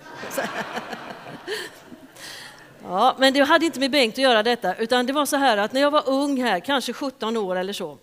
Ja, 2.86 3.16
men 3.18 3.34
det 3.34 3.40
hade 3.40 3.66
inte 3.66 3.80
med 3.80 3.90
Bengt 3.90 4.14
att 4.14 4.18
göra 4.18 4.42
detta, 4.42 4.74
utan 4.74 5.06
det 5.06 5.12
var 5.12 5.26
så 5.26 5.36
här 5.36 5.56
att 5.56 5.72
när 5.72 5.80
jag 5.80 5.90
var 5.90 6.08
ung 6.08 6.42
här, 6.42 6.60
kanske 6.60 6.92
17 6.92 7.36
år 7.36 7.56
eller 7.56 7.72
så, 7.72 7.98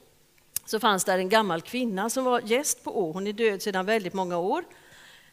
så 0.65 0.79
fanns 0.79 1.05
där 1.05 1.17
en 1.17 1.29
gammal 1.29 1.61
kvinna 1.61 2.09
som 2.09 2.23
var 2.23 2.41
gäst 2.45 2.83
på 2.83 2.99
Å. 2.99 3.11
Hon 3.11 3.27
är 3.27 3.33
död 3.33 3.61
sedan 3.61 3.85
väldigt 3.85 4.13
många 4.13 4.37
år. 4.37 4.63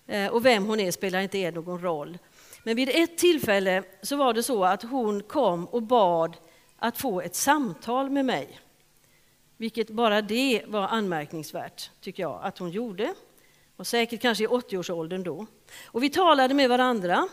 Eh, 0.07 0.27
och 0.27 0.47
vem 0.47 0.67
hon 0.67 0.81
är 0.81 0.91
spelar 0.91 1.21
inte 1.21 1.39
er 1.39 1.53
någon 1.53 1.81
roll. 1.83 2.19
Men 2.63 2.77
vid 2.77 2.89
ett 2.89 3.19
tillfälle 3.19 3.83
så 4.03 4.17
var 4.17 4.35
det 4.35 4.43
så 4.43 4.65
att 4.65 4.83
hon 4.83 5.23
kom 5.23 5.67
och 5.67 5.83
bad 5.83 6.37
att 6.77 6.99
få 6.99 7.21
ett 7.21 7.35
samtal 7.35 8.11
med 8.11 8.25
mig. 8.25 8.61
Vilket 9.57 9.91
bara 9.91 10.23
det 10.23 10.63
var 10.67 10.89
anmärkningsvärt, 10.89 11.91
tycker 12.01 12.23
jag, 12.23 12.41
att 12.43 12.59
hon 12.59 12.71
gjorde. 12.71 13.15
Och 13.77 13.87
säkert 13.87 14.21
kanske 14.23 14.45
i 14.45 14.47
80-årsåldern 14.47 15.23
då. 15.23 15.47
Och 15.87 16.03
vi 16.03 16.11
talade 16.11 16.55
med 16.55 16.69
varandra. 16.69 17.29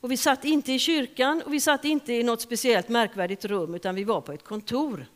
Och 0.00 0.10
vi 0.10 0.16
satt 0.16 0.44
inte 0.44 0.72
i 0.72 0.78
kyrkan 0.78 1.42
och 1.46 1.52
vi 1.52 1.60
satt 1.60 1.84
inte 1.84 2.12
i 2.12 2.22
något 2.22 2.40
speciellt 2.40 2.88
märkvärdigt 2.88 3.44
rum, 3.44 3.74
utan 3.74 3.94
vi 3.94 4.04
var 4.04 4.20
på 4.20 4.32
ett 4.32 4.44
kontor. 4.44 5.06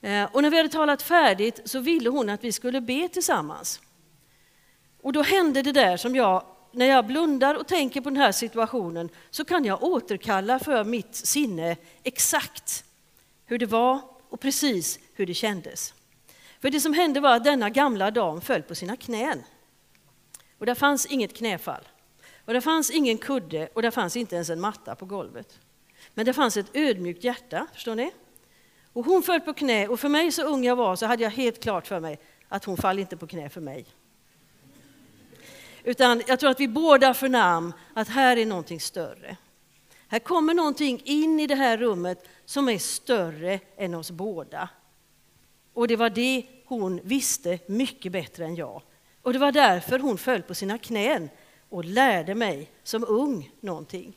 Eh, 0.00 0.24
och 0.32 0.42
när 0.42 0.50
vi 0.50 0.56
hade 0.56 0.68
talat 0.68 1.02
färdigt 1.02 1.60
så 1.64 1.80
ville 1.80 2.10
hon 2.10 2.28
att 2.28 2.44
vi 2.44 2.52
skulle 2.52 2.80
be 2.80 3.08
tillsammans. 3.08 3.80
Och 5.02 5.12
då 5.12 5.22
hände 5.22 5.62
det 5.62 5.72
där 5.72 5.96
som 5.96 6.16
jag, 6.16 6.42
när 6.72 6.86
jag 6.86 7.06
blundar 7.06 7.54
och 7.54 7.66
tänker 7.66 8.00
på 8.00 8.10
den 8.10 8.20
här 8.20 8.32
situationen, 8.32 9.08
så 9.30 9.44
kan 9.44 9.64
jag 9.64 9.82
återkalla 9.82 10.58
för 10.58 10.84
mitt 10.84 11.14
sinne 11.14 11.76
exakt 12.02 12.84
hur 13.46 13.58
det 13.58 13.66
var 13.66 14.00
och 14.28 14.40
precis 14.40 14.98
hur 15.14 15.26
det 15.26 15.34
kändes. 15.34 15.94
För 16.60 16.70
det 16.70 16.80
som 16.80 16.94
hände 16.94 17.20
var 17.20 17.36
att 17.36 17.44
denna 17.44 17.70
gamla 17.70 18.10
dam 18.10 18.40
föll 18.40 18.62
på 18.62 18.74
sina 18.74 18.96
knän. 18.96 19.42
Och 20.58 20.66
där 20.66 20.74
fanns 20.74 21.06
inget 21.06 21.36
knäfall. 21.36 21.88
Och 22.44 22.52
det 22.52 22.60
fanns 22.60 22.90
ingen 22.90 23.18
kudde 23.18 23.68
och 23.74 23.82
det 23.82 23.90
fanns 23.90 24.16
inte 24.16 24.34
ens 24.34 24.50
en 24.50 24.60
matta 24.60 24.94
på 24.94 25.06
golvet. 25.06 25.58
Men 26.14 26.26
det 26.26 26.32
fanns 26.32 26.56
ett 26.56 26.76
ödmjukt 26.76 27.24
hjärta, 27.24 27.66
förstår 27.74 27.94
ni? 27.94 28.10
Och 28.92 29.04
hon 29.04 29.22
föll 29.22 29.40
på 29.40 29.52
knä 29.52 29.88
och 29.88 30.00
för 30.00 30.08
mig 30.08 30.32
så 30.32 30.42
ung 30.42 30.64
jag 30.64 30.76
var 30.76 30.96
så 30.96 31.06
hade 31.06 31.22
jag 31.22 31.30
helt 31.30 31.62
klart 31.62 31.86
för 31.86 32.00
mig 32.00 32.18
att 32.48 32.64
hon 32.64 32.76
faller 32.76 33.00
inte 33.00 33.16
på 33.16 33.26
knä 33.26 33.48
för 33.48 33.60
mig. 33.60 33.86
Utan 35.84 36.22
jag 36.26 36.40
tror 36.40 36.50
att 36.50 36.60
vi 36.60 36.68
båda 36.68 37.14
förnam 37.14 37.72
att 37.94 38.08
här 38.08 38.36
är 38.36 38.46
någonting 38.46 38.80
större. 38.80 39.36
Här 40.08 40.18
kommer 40.18 40.54
någonting 40.54 41.02
in 41.04 41.40
i 41.40 41.46
det 41.46 41.54
här 41.54 41.76
rummet 41.76 42.28
som 42.44 42.68
är 42.68 42.78
större 42.78 43.60
än 43.76 43.94
oss 43.94 44.10
båda. 44.10 44.68
Och 45.74 45.88
det 45.88 45.96
var 45.96 46.10
det 46.10 46.46
hon 46.64 47.00
visste 47.04 47.58
mycket 47.66 48.12
bättre 48.12 48.44
än 48.44 48.54
jag. 48.54 48.82
Och 49.22 49.32
det 49.32 49.38
var 49.38 49.52
därför 49.52 49.98
hon 49.98 50.18
föll 50.18 50.42
på 50.42 50.54
sina 50.54 50.78
knän 50.78 51.28
och 51.68 51.84
lärde 51.84 52.34
mig 52.34 52.70
som 52.82 53.04
ung 53.08 53.50
någonting. 53.60 54.16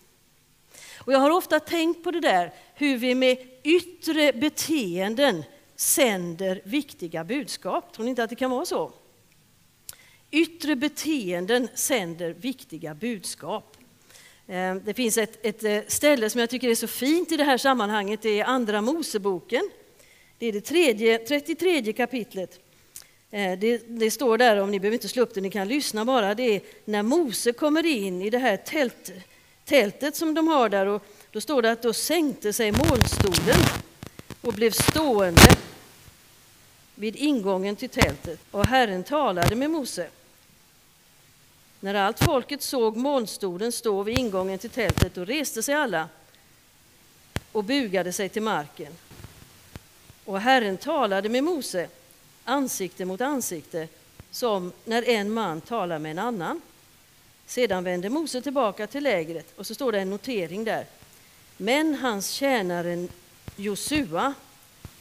Och 0.98 1.13
jag 1.13 1.20
har 1.20 1.29
ofta 1.29 1.60
tänkt 1.60 2.03
på 2.03 2.12
det 2.12 2.20
där, 2.20 2.53
hur 2.74 2.98
vi 2.98 3.15
med 3.15 3.38
yttre 3.63 4.34
beteenden 4.34 5.43
sänder 5.75 6.62
viktiga 6.63 7.24
budskap. 7.24 7.93
Tror 7.93 8.03
ni 8.03 8.10
inte 8.10 8.24
att 8.24 8.29
det 8.29 8.36
kan 8.36 8.51
vara 8.51 8.65
så? 8.65 8.91
Yttre 10.35 10.75
beteenden 10.75 11.67
sänder 11.75 12.35
viktiga 12.39 12.93
budskap. 12.93 13.77
Eh, 14.47 14.75
det 14.75 14.93
finns 14.93 15.17
ett, 15.17 15.45
ett, 15.45 15.63
eh, 15.63 15.79
ställe 15.87 16.29
som 16.29 16.39
jag 16.39 16.49
tycker 16.49 16.69
är 16.69 16.75
så 16.75 16.87
fint 16.87 17.31
i 17.31 17.37
det 17.37 17.43
här 17.43 17.57
sammanhanget, 17.57 18.21
det 18.21 18.39
är 18.39 18.45
Andra 18.45 18.81
Moseboken. 18.81 19.69
Det 20.37 20.45
är 20.45 20.53
det 20.53 20.61
tredje, 20.61 21.17
33 21.17 21.93
kapitlet. 21.93 22.59
Eh, 23.31 23.59
det, 23.59 23.77
det, 23.87 24.11
står 24.11 24.37
där, 24.37 24.57
om 24.57 24.71
ni 24.71 24.79
behöver 24.79 24.93
inte 24.93 25.07
slå 25.07 25.23
upp 25.23 25.33
det, 25.33 25.41
ni 25.41 25.49
kan 25.49 25.67
lyssna 25.67 26.05
bara, 26.05 26.35
det 26.35 26.55
är 26.55 26.61
när 26.85 27.03
Mose 27.03 27.51
kommer 27.51 27.85
in 27.85 28.21
i 28.21 28.29
det 28.29 28.39
här 28.39 28.57
tält, 28.57 29.11
tältet 29.65 30.15
som 30.15 30.33
de 30.33 30.47
har 30.47 30.69
där 30.69 30.85
och 30.85 31.03
då 31.31 31.41
står 31.41 31.61
det 31.61 31.71
att 31.71 31.81
då 31.81 31.93
sänkte 31.93 32.53
sig 32.53 32.71
molnstolen 32.71 33.59
och 34.41 34.53
blev 34.53 34.71
stående 34.71 35.55
vid 36.95 37.15
ingången 37.15 37.75
till 37.75 37.89
tältet 37.89 38.39
och 38.51 38.65
Herren 38.65 39.03
talade 39.03 39.55
med 39.55 39.69
Mose. 39.69 40.07
När 41.83 41.93
allt 41.93 42.23
folket 42.23 42.61
såg 42.61 42.97
molnstolen 42.97 43.71
stå 43.71 44.03
vid 44.03 44.17
ingången 44.17 44.59
till 44.59 44.69
tältet 44.69 45.15
då 45.15 45.25
reste 45.25 45.63
sig 45.63 45.75
alla 45.75 46.09
och 47.51 47.63
bugade 47.63 48.13
sig 48.13 48.29
till 48.29 48.41
marken. 48.41 48.93
Och 50.25 50.39
Herren 50.39 50.77
talade 50.77 51.29
med 51.29 51.43
Mose 51.43 51.87
ansikte 52.43 53.05
mot 53.05 53.21
ansikte 53.21 53.87
som 54.31 54.71
när 54.85 55.09
en 55.09 55.31
man 55.31 55.61
talar 55.61 55.99
med 55.99 56.11
en 56.11 56.19
annan. 56.19 56.61
Sedan 57.45 57.83
vände 57.83 58.09
Mose 58.09 58.41
tillbaka 58.41 58.87
till 58.87 59.03
lägret 59.03 59.53
och 59.55 59.67
så 59.67 59.75
står 59.75 59.91
det 59.91 59.99
en 59.99 60.09
notering 60.09 60.63
där. 60.63 60.85
Men 61.57 61.95
hans 61.95 62.29
tjänare 62.29 63.07
Josua, 63.55 64.33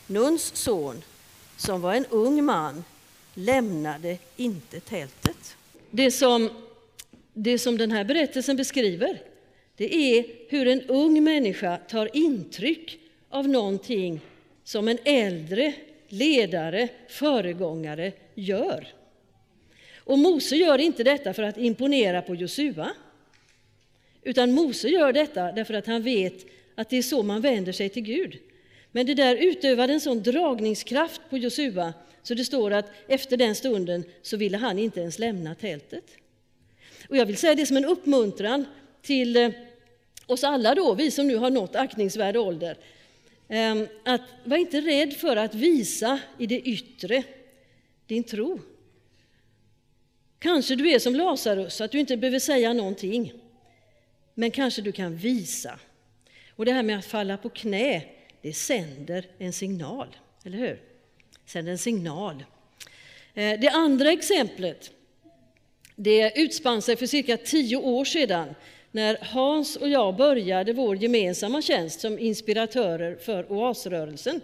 Nuns 0.07 0.57
son, 0.57 1.03
som 1.57 1.81
var 1.81 1.95
en 1.95 2.07
ung 2.07 2.45
man, 2.45 2.85
lämnade 3.35 4.19
inte 4.37 4.81
tältet. 4.81 5.57
Det 5.91 6.11
som, 6.11 6.51
det 7.35 7.59
som 7.59 7.79
den 7.79 7.91
här 7.91 8.05
berättelsen 8.05 8.57
beskriver, 8.57 9.23
det 9.77 9.95
är 9.95 10.25
hur 10.49 10.69
en 10.69 10.83
ung 10.83 11.25
människa 11.25 11.77
tar 11.77 12.17
intryck 12.17 12.99
av 13.29 13.49
någonting 13.49 14.21
som 14.65 14.89
en 14.89 14.99
äldre 15.05 15.75
ledare, 16.09 16.89
föregångare 17.09 18.13
gör. 18.35 18.89
Och 19.97 20.19
Mose 20.19 20.57
gör 20.57 20.79
inte 20.79 21.05
detta 21.05 21.33
för 21.33 21.43
att 21.43 21.59
imponera 21.59 22.23
på 22.23 22.35
Josua. 22.35 22.91
Utan 24.23 24.53
Mose 24.53 24.89
gör 24.89 25.13
detta 25.13 25.53
därför 25.53 25.75
att 25.75 25.87
han 25.87 26.03
vet 26.03 26.47
att 26.75 26.91
det 26.91 26.97
är 26.97 27.03
så 27.03 27.23
man 27.23 27.41
vänder 27.41 27.73
sig 27.73 27.89
till 27.89 28.03
Gud. 28.03 28.39
Men 28.93 29.07
det 29.07 29.15
där 29.15 29.37
utövade 29.37 29.93
en 29.93 30.01
sån 30.01 30.23
dragningskraft 30.23 31.21
på 31.31 31.39
Josua 31.39 31.95
så 32.23 32.35
det 32.35 32.45
står 32.45 32.71
att 32.71 32.91
efter 33.09 33.37
den 33.37 33.55
stunden 33.55 34.05
så 34.23 34.37
ville 34.37 34.57
han 34.57 34.79
inte 34.79 35.01
ens 35.01 35.19
lämna 35.19 35.55
tältet. 35.55 36.05
Och 37.09 37.17
jag 37.17 37.27
vill 37.27 37.37
säga 37.37 37.55
det 37.55 37.67
som 37.67 37.77
en 37.77 37.85
uppmuntran 37.85 38.65
till 39.03 39.37
eh, 39.37 39.51
oss 40.27 40.45
alla 40.45 40.75
då, 40.75 40.95
vi 40.95 41.11
som 41.11 41.27
nu 41.27 41.37
har 41.37 41.51
nått 41.51 41.77
aktningsvärd 41.77 42.37
ålder. 42.37 42.77
Ehm, 43.49 43.89
att 44.05 44.21
var 44.45 44.57
inte 44.57 44.81
rädd 44.81 45.13
för 45.13 45.37
att 45.37 45.55
visa 45.55 46.21
i 46.39 46.47
det 46.47 46.61
yttre 46.61 47.23
din 48.07 48.25
tro. 48.25 48.61
Kanske 50.39 50.75
du 50.75 50.91
är 50.91 50.99
som 50.99 51.15
Lazarus, 51.15 51.81
att 51.81 51.93
du 51.93 52.01
inte 52.01 52.17
behöver 52.17 52.39
säga 52.39 52.73
någonting. 52.73 53.33
Men 54.35 54.51
kanske 54.51 54.83
du 54.83 54.93
kan 54.93 55.17
visa. 55.17 55.79
Och 56.57 56.65
det 56.65 56.73
här 56.73 56.83
med 56.83 56.99
att 56.99 57.05
falla 57.05 57.37
på 57.37 57.49
knä, 57.49 58.03
det 58.43 58.53
sänder 58.53 59.27
en 59.39 59.53
signal, 59.53 60.17
eller 60.45 60.59
hur? 60.59 60.81
Sänder 61.47 61.73
en 61.73 61.79
signal. 61.79 62.45
Eh, 63.35 63.61
det 63.61 63.69
andra 63.69 64.13
exemplet 64.13 64.91
det 65.97 66.33
utspann 66.41 66.83
sig 66.83 66.97
för 66.97 67.07
cirka 67.07 67.37
tio 67.37 67.77
år 67.77 68.05
sedan 68.05 68.55
när 68.91 69.19
Hans 69.21 69.77
och 69.77 69.89
jag 69.89 70.17
började 70.17 70.73
vår 70.73 70.97
gemensamma 70.97 71.63
tjänst 71.63 72.01
som 72.01 72.19
inspiratörer 72.19 73.17
för 73.17 73.53
oasrörelsen. 73.53 74.41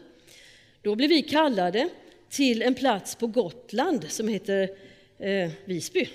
Då 0.82 0.94
blev 0.94 1.10
vi 1.10 1.22
kallade 1.22 1.88
till 2.30 2.62
en 2.62 2.74
plats 2.74 3.14
på 3.14 3.26
Gotland 3.26 4.04
som 4.08 4.28
heter 4.28 4.68
eh, 5.18 5.50
Visby. 5.64 6.08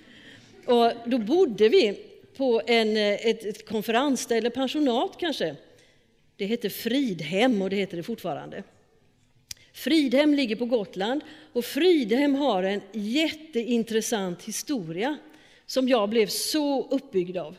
Och 0.66 0.92
då 1.06 1.18
bodde 1.18 1.68
vi 1.68 2.00
på 2.36 2.62
en, 2.66 2.96
eh, 2.96 3.26
ett, 3.26 3.44
ett 3.44 3.68
konferensställe, 3.68 4.50
pensionat 4.50 5.12
kanske. 5.18 5.56
Det 6.36 6.46
hette 6.46 6.70
Fridhem 6.70 7.62
och 7.62 7.70
det 7.70 7.76
heter 7.76 7.96
det 7.96 8.02
fortfarande. 8.02 8.62
Fridhem 9.76 10.34
ligger 10.34 10.56
på 10.56 10.64
Gotland 10.64 11.20
och 11.52 11.64
Fridhem 11.64 12.34
har 12.34 12.62
en 12.62 12.80
jätteintressant 12.92 14.42
historia 14.42 15.18
som 15.66 15.88
jag 15.88 16.08
blev 16.08 16.26
så 16.26 16.88
uppbyggd 16.88 17.36
av. 17.36 17.56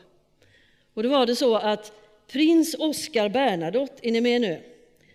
Och 0.94 1.04
då 1.04 1.10
var 1.10 1.26
det 1.26 1.36
så 1.36 1.56
att 1.56 1.92
prins 2.28 2.76
Oscar 2.80 3.30
Bernadotte, 3.30 4.08
är 4.08 4.12
ni 4.12 4.22
med 4.22 4.42
nu? 4.42 4.62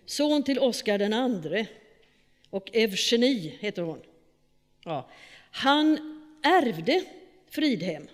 Son 0.07 0.43
till 0.43 0.59
Oscar 0.59 0.99
den 0.99 1.13
andre 1.13 1.67
och 2.51 2.71
Eugenie, 2.73 3.53
heter 3.61 3.83
hon. 3.83 3.99
Ja. 4.85 5.11
Han 5.51 5.99
ärvde 6.43 7.03
Fridhem. 7.51 8.07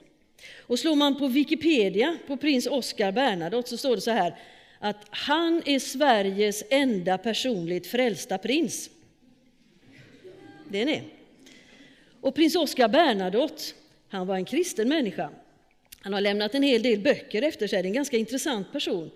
Och 0.59 0.79
slår 0.79 0.95
man 0.95 1.19
på 1.19 1.29
Wikipedia 1.29 2.17
på 2.27 2.37
prins 2.37 2.67
Oscar 2.67 3.13
Bernadotte 3.13 3.69
så 3.69 3.77
står 3.77 3.95
det 3.95 4.01
så 4.01 4.11
här 4.11 4.39
att 4.79 5.07
han 5.11 5.63
är 5.67 5.79
Sveriges 5.79 6.65
enda 6.71 7.19
personligt 7.19 7.87
frälsta 7.87 8.39
prins. 8.39 8.91
Det 10.69 10.83
är 10.83 10.87
ni. 10.87 11.03
Och 12.21 12.35
prins 12.35 12.57
Oscar 12.57 12.89
Bernadotte, 12.89 13.63
han 14.09 14.27
var 14.27 14.37
en 14.37 14.45
kristen 14.45 14.89
människa. 14.89 15.31
Han 16.01 16.13
har 16.13 16.21
lämnat 16.21 16.55
en 16.55 16.63
hel 16.63 16.83
del 16.83 17.01
böcker 17.01 17.43
efter 17.43 17.67
sig, 17.67 17.83
det 17.83 17.87
är 17.87 17.91
en 17.91 17.95
ganska 17.95 18.17
intressant 18.17 18.73
person. 18.73 19.11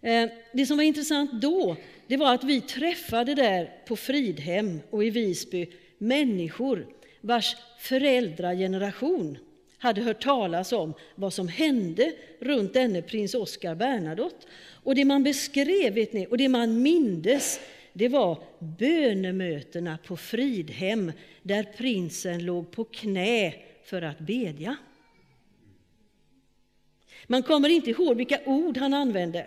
Eh, 0.00 0.28
det 0.52 0.66
som 0.66 0.76
var 0.76 0.84
intressant 0.84 1.32
då, 1.32 1.76
det 2.06 2.16
var 2.16 2.34
att 2.34 2.44
vi 2.44 2.60
träffade 2.60 3.34
där 3.34 3.72
på 3.86 3.96
Fridhem 3.96 4.80
och 4.90 5.04
i 5.04 5.10
Visby 5.10 5.66
människor 5.98 6.86
vars 7.20 7.56
föräldrageneration 7.78 9.38
hade 9.78 10.00
hört 10.00 10.22
talas 10.22 10.72
om 10.72 10.94
vad 11.14 11.32
som 11.32 11.48
hände 11.48 12.12
runt 12.38 12.74
denne 12.74 13.02
prins 13.02 13.34
Oscar 13.34 13.74
Bernadotte. 13.74 14.46
Och 14.82 14.94
det 14.94 15.04
man 15.04 15.22
beskrev, 15.22 15.94
vet 15.94 16.12
ni, 16.12 16.26
och 16.26 16.38
det 16.38 16.48
man 16.48 16.82
mindes, 16.82 17.60
det 17.92 18.08
var 18.08 18.38
bönemötena 18.58 19.98
på 20.06 20.16
Fridhem 20.16 21.12
där 21.42 21.62
prinsen 21.62 22.44
låg 22.44 22.70
på 22.70 22.84
knä 22.84 23.54
för 23.84 24.02
att 24.02 24.18
bedja. 24.18 24.76
Man 27.26 27.42
kommer 27.42 27.68
inte 27.68 27.90
ihåg 27.90 28.16
vilka 28.16 28.40
ord 28.46 28.76
han 28.76 28.94
använde. 28.94 29.46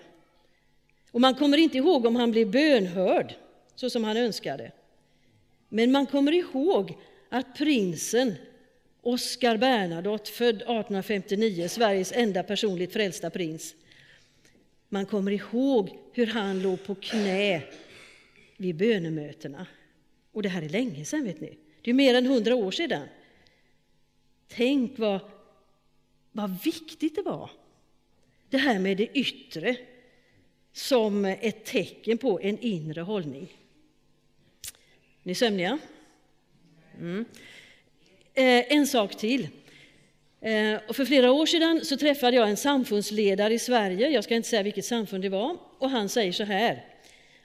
Och 1.11 1.21
man 1.21 1.35
kommer 1.35 1.57
inte 1.57 1.77
ihåg 1.77 2.05
om 2.05 2.15
han 2.15 2.31
blev 2.31 2.51
bönhörd 2.51 3.35
så 3.75 3.89
som 3.89 4.03
han 4.03 4.17
önskade. 4.17 4.71
Men 5.69 5.91
man 5.91 6.05
kommer 6.05 6.31
ihåg 6.31 6.97
att 7.29 7.55
prinsen 7.55 8.35
Oscar 9.01 9.57
Bernadotte, 9.57 10.31
född 10.31 10.55
1859, 10.55 11.67
Sveriges 11.67 12.11
enda 12.11 12.43
personligt 12.43 12.93
frälsta 12.93 13.29
prins. 13.29 13.75
Man 14.89 15.05
kommer 15.05 15.31
ihåg 15.31 15.97
hur 16.13 16.27
han 16.27 16.61
låg 16.61 16.83
på 16.83 16.95
knä 16.95 17.61
vid 18.57 18.75
bönemötena. 18.75 19.67
Och 20.31 20.43
det 20.43 20.49
här 20.49 20.61
är 20.61 20.69
länge 20.69 21.05
sedan, 21.05 21.23
vet 21.23 21.41
ni. 21.41 21.57
Det 21.81 21.89
är 21.89 21.93
mer 21.93 22.15
än 22.15 22.25
hundra 22.25 22.55
år 22.55 22.71
sedan. 22.71 23.07
Tänk 24.47 24.99
vad, 24.99 25.19
vad 26.31 26.63
viktigt 26.63 27.15
det 27.15 27.21
var. 27.21 27.49
Det 28.49 28.57
här 28.57 28.79
med 28.79 28.97
det 28.97 29.17
yttre 29.17 29.75
som 30.73 31.25
ett 31.25 31.65
tecken 31.65 32.17
på 32.17 32.39
en 32.41 32.59
inre 32.59 33.01
hållning. 33.01 33.57
Ni 35.23 35.35
sömniga? 35.35 35.79
Mm. 36.99 37.25
Eh, 38.33 38.73
en 38.73 38.87
sak 38.87 39.15
till. 39.15 39.47
Eh, 40.41 40.79
och 40.87 40.95
för 40.95 41.05
flera 41.05 41.31
år 41.31 41.45
sedan 41.45 41.85
så 41.85 41.97
träffade 41.97 42.37
jag 42.37 42.49
en 42.49 42.57
samfundsledare 42.57 43.53
i 43.53 43.59
Sverige, 43.59 44.09
jag 44.09 44.23
ska 44.23 44.35
inte 44.35 44.49
säga 44.49 44.63
vilket 44.63 44.85
samfund 44.85 45.23
det 45.23 45.29
var, 45.29 45.57
och 45.79 45.89
han 45.89 46.09
säger 46.09 46.31
så 46.31 46.43
här 46.43 46.85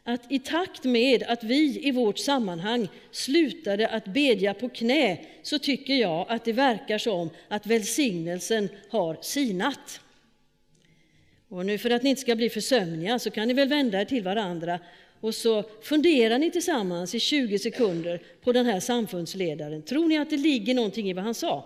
att 0.09 0.33
i 0.33 0.39
takt 0.39 0.85
med 0.85 1.23
att 1.23 1.45
vi 1.45 1.89
i 1.89 1.91
vårt 1.91 2.19
sammanhang 2.19 2.89
slutade 3.11 3.89
att 3.89 4.05
bedja 4.05 4.55
på 4.55 4.69
knä 4.69 5.19
så 5.43 5.59
tycker 5.59 5.95
jag 5.95 6.27
att 6.29 6.45
det 6.45 6.53
verkar 6.53 6.99
som 6.99 7.31
att 7.49 7.67
välsignelsen 7.67 8.69
har 8.91 9.19
sinat. 9.21 10.01
Och 11.49 11.67
nu 11.67 11.79
för 11.79 11.91
att 11.91 12.03
ni 12.03 12.11
inte 12.11 12.23
ska 12.23 12.37
bli 12.37 12.51
försömniga 12.51 13.19
så 13.19 13.31
kan 13.31 13.49
ni 13.49 13.55
väl 13.55 13.69
vända 13.69 14.01
er 14.01 14.05
till 14.05 14.23
varandra 14.23 14.81
och 15.21 15.35
så 15.35 15.63
funderar 15.83 16.39
ni 16.39 16.51
tillsammans 16.51 17.15
i 17.15 17.21
20 17.21 17.59
sekunder 17.59 18.23
på 18.45 18.53
den 18.53 18.67
här 18.67 18.81
samfundsledaren. 18.81 19.83
Tror 19.83 20.09
ni 20.09 20.19
att 20.19 20.31
det 20.31 20.37
ligger 20.37 20.75
någonting 20.75 21.11
i 21.11 21.13
vad 21.13 21.25
han 21.25 21.35
sa? 21.35 21.65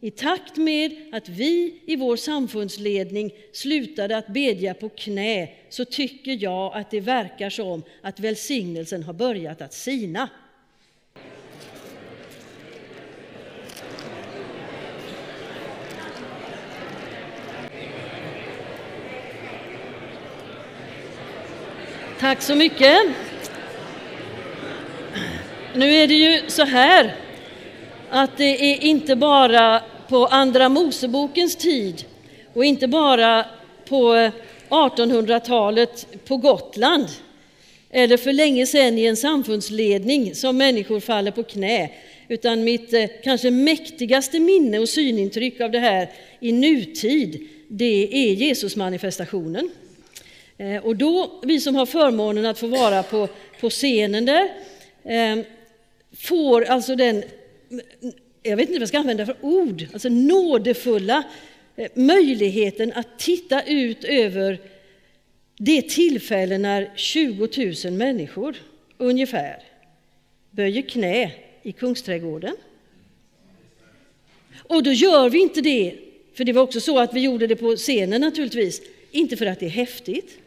I 0.00 0.10
takt 0.10 0.56
med 0.56 0.92
att 1.12 1.28
vi 1.28 1.80
i 1.86 1.96
vår 1.96 2.16
samfundsledning 2.16 3.30
slutade 3.52 4.16
att 4.16 4.26
bedja 4.26 4.74
på 4.74 4.88
knä 4.88 5.48
så 5.68 5.84
tycker 5.84 6.42
jag 6.42 6.74
att 6.74 6.90
det 6.90 7.00
verkar 7.00 7.50
som 7.50 7.82
att 8.02 8.20
välsignelsen 8.20 9.02
har 9.02 9.12
börjat 9.12 9.62
att 9.62 9.72
sina. 9.72 10.28
Tack 22.24 22.42
så 22.42 22.54
mycket. 22.54 22.98
Nu 25.74 25.94
är 25.94 26.08
det 26.08 26.14
ju 26.14 26.42
så 26.46 26.64
här 26.64 27.14
att 28.10 28.36
det 28.36 28.72
är 28.72 28.84
inte 28.84 29.16
bara 29.16 29.82
på 30.08 30.26
Andra 30.26 30.68
Mosebokens 30.68 31.56
tid 31.56 32.04
och 32.54 32.64
inte 32.64 32.88
bara 32.88 33.46
på 33.88 34.30
1800-talet 34.68 36.06
på 36.24 36.36
Gotland 36.36 37.06
eller 37.90 38.16
för 38.16 38.32
länge 38.32 38.66
sedan 38.66 38.98
i 38.98 39.04
en 39.04 39.16
samfundsledning 39.16 40.34
som 40.34 40.56
människor 40.56 41.00
faller 41.00 41.30
på 41.30 41.42
knä 41.42 41.90
utan 42.28 42.64
mitt 42.64 42.92
eh, 42.92 43.06
kanske 43.24 43.50
mäktigaste 43.50 44.40
minne 44.40 44.78
och 44.78 44.88
synintryck 44.88 45.60
av 45.60 45.70
det 45.70 45.78
här 45.78 46.10
i 46.40 46.52
nutid 46.52 47.48
det 47.68 48.28
är 48.28 48.34
Jesusmanifestationen. 48.34 49.52
manifestationen 49.52 49.83
Eh, 50.58 50.84
och 50.84 50.96
då, 50.96 51.40
vi 51.42 51.60
som 51.60 51.74
har 51.74 51.86
förmånen 51.86 52.46
att 52.46 52.58
få 52.58 52.66
vara 52.66 53.02
på, 53.02 53.28
på 53.60 53.70
scenen 53.70 54.24
där, 54.24 54.48
eh, 55.04 55.44
får 56.16 56.64
alltså 56.64 56.96
den, 56.96 57.16
eh, 57.16 57.24
jag 58.42 58.56
vet 58.56 58.68
inte 58.68 58.72
vad 58.72 58.82
jag 58.82 58.88
ska 58.88 58.98
använda 58.98 59.26
för 59.26 59.36
ord, 59.40 59.86
alltså 59.92 60.08
nådefulla 60.08 61.22
möjligheten 61.94 62.92
att 62.92 63.18
titta 63.18 63.62
ut 63.62 64.04
över 64.04 64.60
det 65.58 65.82
tillfälle 65.82 66.58
när 66.58 66.90
20 66.96 67.48
000 67.84 67.92
människor 67.92 68.56
ungefär 68.98 69.62
böjer 70.50 70.82
knä 70.82 71.30
i 71.62 71.72
Kungsträdgården. 71.72 72.56
Och 74.62 74.82
då 74.82 74.92
gör 74.92 75.28
vi 75.28 75.40
inte 75.42 75.60
det, 75.60 75.94
för 76.34 76.44
det 76.44 76.52
var 76.52 76.62
också 76.62 76.80
så 76.80 76.98
att 76.98 77.14
vi 77.14 77.20
gjorde 77.20 77.46
det 77.46 77.56
på 77.56 77.76
scenen 77.76 78.20
naturligtvis, 78.20 78.82
inte 79.10 79.36
för 79.36 79.46
att 79.46 79.60
det 79.60 79.66
är 79.66 79.70
häftigt, 79.70 80.38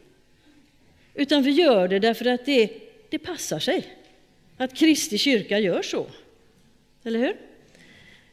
utan 1.17 1.43
vi 1.43 1.51
gör 1.51 1.87
det 1.87 1.99
därför 1.99 2.25
att 2.25 2.45
det, 2.45 2.69
det 3.09 3.19
passar 3.19 3.59
sig. 3.59 3.93
Att 4.57 4.73
Kristi 4.73 5.17
kyrka 5.17 5.59
gör 5.59 5.81
så. 5.81 6.07
Eller 7.03 7.19
hur? 7.19 7.35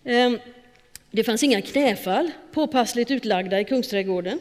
Ehm, 0.05 0.39
det 1.11 1.25
fanns 1.25 1.43
inga 1.43 1.63
knäfall 1.63 2.31
påpassligt 2.53 3.11
utlagda 3.11 3.61
i 3.61 3.65
Kungsträdgården. 3.65 4.41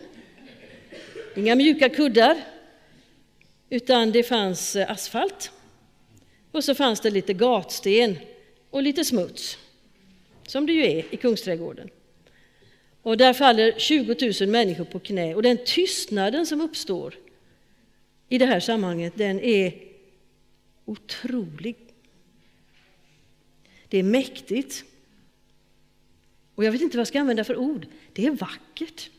Inga 1.36 1.56
mjuka 1.56 1.89
kuddar, 1.89 2.38
utan 3.69 4.12
det 4.12 4.23
fanns 4.23 4.75
eh, 4.75 4.91
asfalt. 4.91 5.51
Och 6.51 6.63
så 6.63 6.75
fanns 6.75 6.99
det 6.99 7.10
lite 7.10 7.34
gatsten 7.34 8.17
och 8.69 8.84
lite 8.84 9.06
smuts, 9.06 9.58
som 10.47 10.65
det 10.65 10.73
ju 10.73 10.86
är 10.86 11.06
i 11.13 11.17
Kungsträdgården. 11.17 11.89
Och 13.01 13.17
där 13.17 13.34
faller 13.34 13.73
20 13.77 14.34
000 14.41 14.49
människor 14.49 14.86
på 14.86 14.99
knä 14.99 15.36
och 15.36 15.43
den 15.43 15.58
tystnaden 15.65 16.45
som 16.45 16.62
uppstår 16.62 17.13
i 18.34 18.38
det 18.38 18.46
här 18.46 18.60
sammanhanget, 18.60 19.13
den 19.15 19.39
är 19.39 19.74
otrolig. 20.86 21.76
Det 23.88 23.98
är 23.98 24.04
mäktigt. 24.04 24.84
Och 26.56 26.63
jag 26.63 26.72
vet 26.72 26.82
inte 26.82 26.98
vad 26.98 27.02
jag 27.02 27.08
ska 27.08 27.19
använda 27.19 27.43
för 27.43 27.58
ord. 27.58 27.88
Det 28.13 28.26
är 28.26 28.32
vackert. 28.32 29.10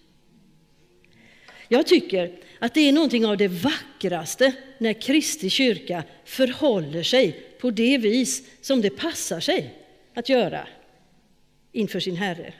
Jag 1.68 1.87
tycker 1.87 2.38
att 2.59 2.74
det 2.74 2.81
är 2.81 2.92
någonting 2.92 3.27
av 3.27 3.37
det 3.37 3.48
vackraste 3.48 4.53
när 4.79 4.92
Kristi 4.92 5.50
kyrka 5.50 6.05
förhåller 6.24 7.03
sig 7.03 7.33
på 7.61 7.70
det 7.70 7.98
vis 7.98 8.50
som 8.61 8.81
det 8.81 8.90
passar 8.90 9.40
sig 9.40 9.74
att 10.14 10.29
göra. 10.29 10.68
inför 11.72 12.00
sin 12.00 12.16
Herre. 12.16 12.55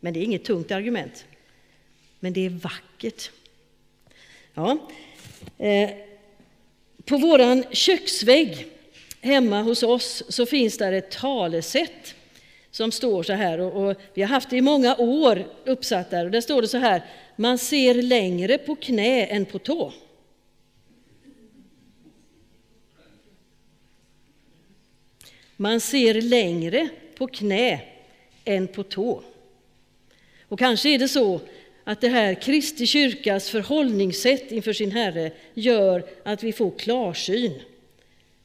Men 0.00 0.14
det 0.14 0.20
är 0.20 0.24
inget 0.24 0.44
tungt 0.44 0.70
argument. 0.70 1.26
Men 2.20 2.32
det 2.32 2.46
är 2.46 2.50
vackert. 2.50 3.30
Ja. 4.54 4.88
Eh, 5.58 5.90
på 7.04 7.16
våran 7.16 7.64
köksvägg 7.70 8.66
hemma 9.20 9.62
hos 9.62 9.82
oss 9.82 10.22
så 10.28 10.46
finns 10.46 10.78
där 10.78 10.92
ett 10.92 11.10
talesätt 11.10 12.14
som 12.70 12.92
står 12.92 13.22
så 13.22 13.32
här, 13.32 13.60
och, 13.60 13.96
vi 14.14 14.22
har 14.22 14.28
haft 14.28 14.50
det 14.50 14.56
i 14.56 14.60
många 14.60 14.96
år 14.96 15.46
uppsatt 15.64 16.10
där, 16.10 16.24
och 16.24 16.30
där 16.30 16.40
står 16.40 16.62
det 16.62 16.68
så 16.68 16.78
här, 16.78 17.02
man 17.36 17.58
ser 17.58 17.94
längre 17.94 18.58
på 18.58 18.76
knä 18.76 19.26
än 19.26 19.44
på 19.44 19.58
tå. 19.58 19.92
Man 25.56 25.80
ser 25.80 26.22
längre 26.22 26.88
på 27.14 27.26
knä 27.26 27.80
än 28.44 28.68
på 28.68 28.82
tå. 28.82 29.22
Och 30.48 30.58
kanske 30.58 30.88
är 30.88 30.98
det 30.98 31.08
så 31.08 31.40
att 31.90 32.00
det 32.00 32.08
här 32.08 32.34
Kristi 32.34 32.86
kyrkas 32.86 33.50
förhållningssätt 33.50 34.52
inför 34.52 34.72
sin 34.72 34.90
Herre 34.90 35.32
gör 35.54 36.04
att 36.22 36.42
vi 36.42 36.52
får 36.52 36.70
klarsyn 36.78 37.60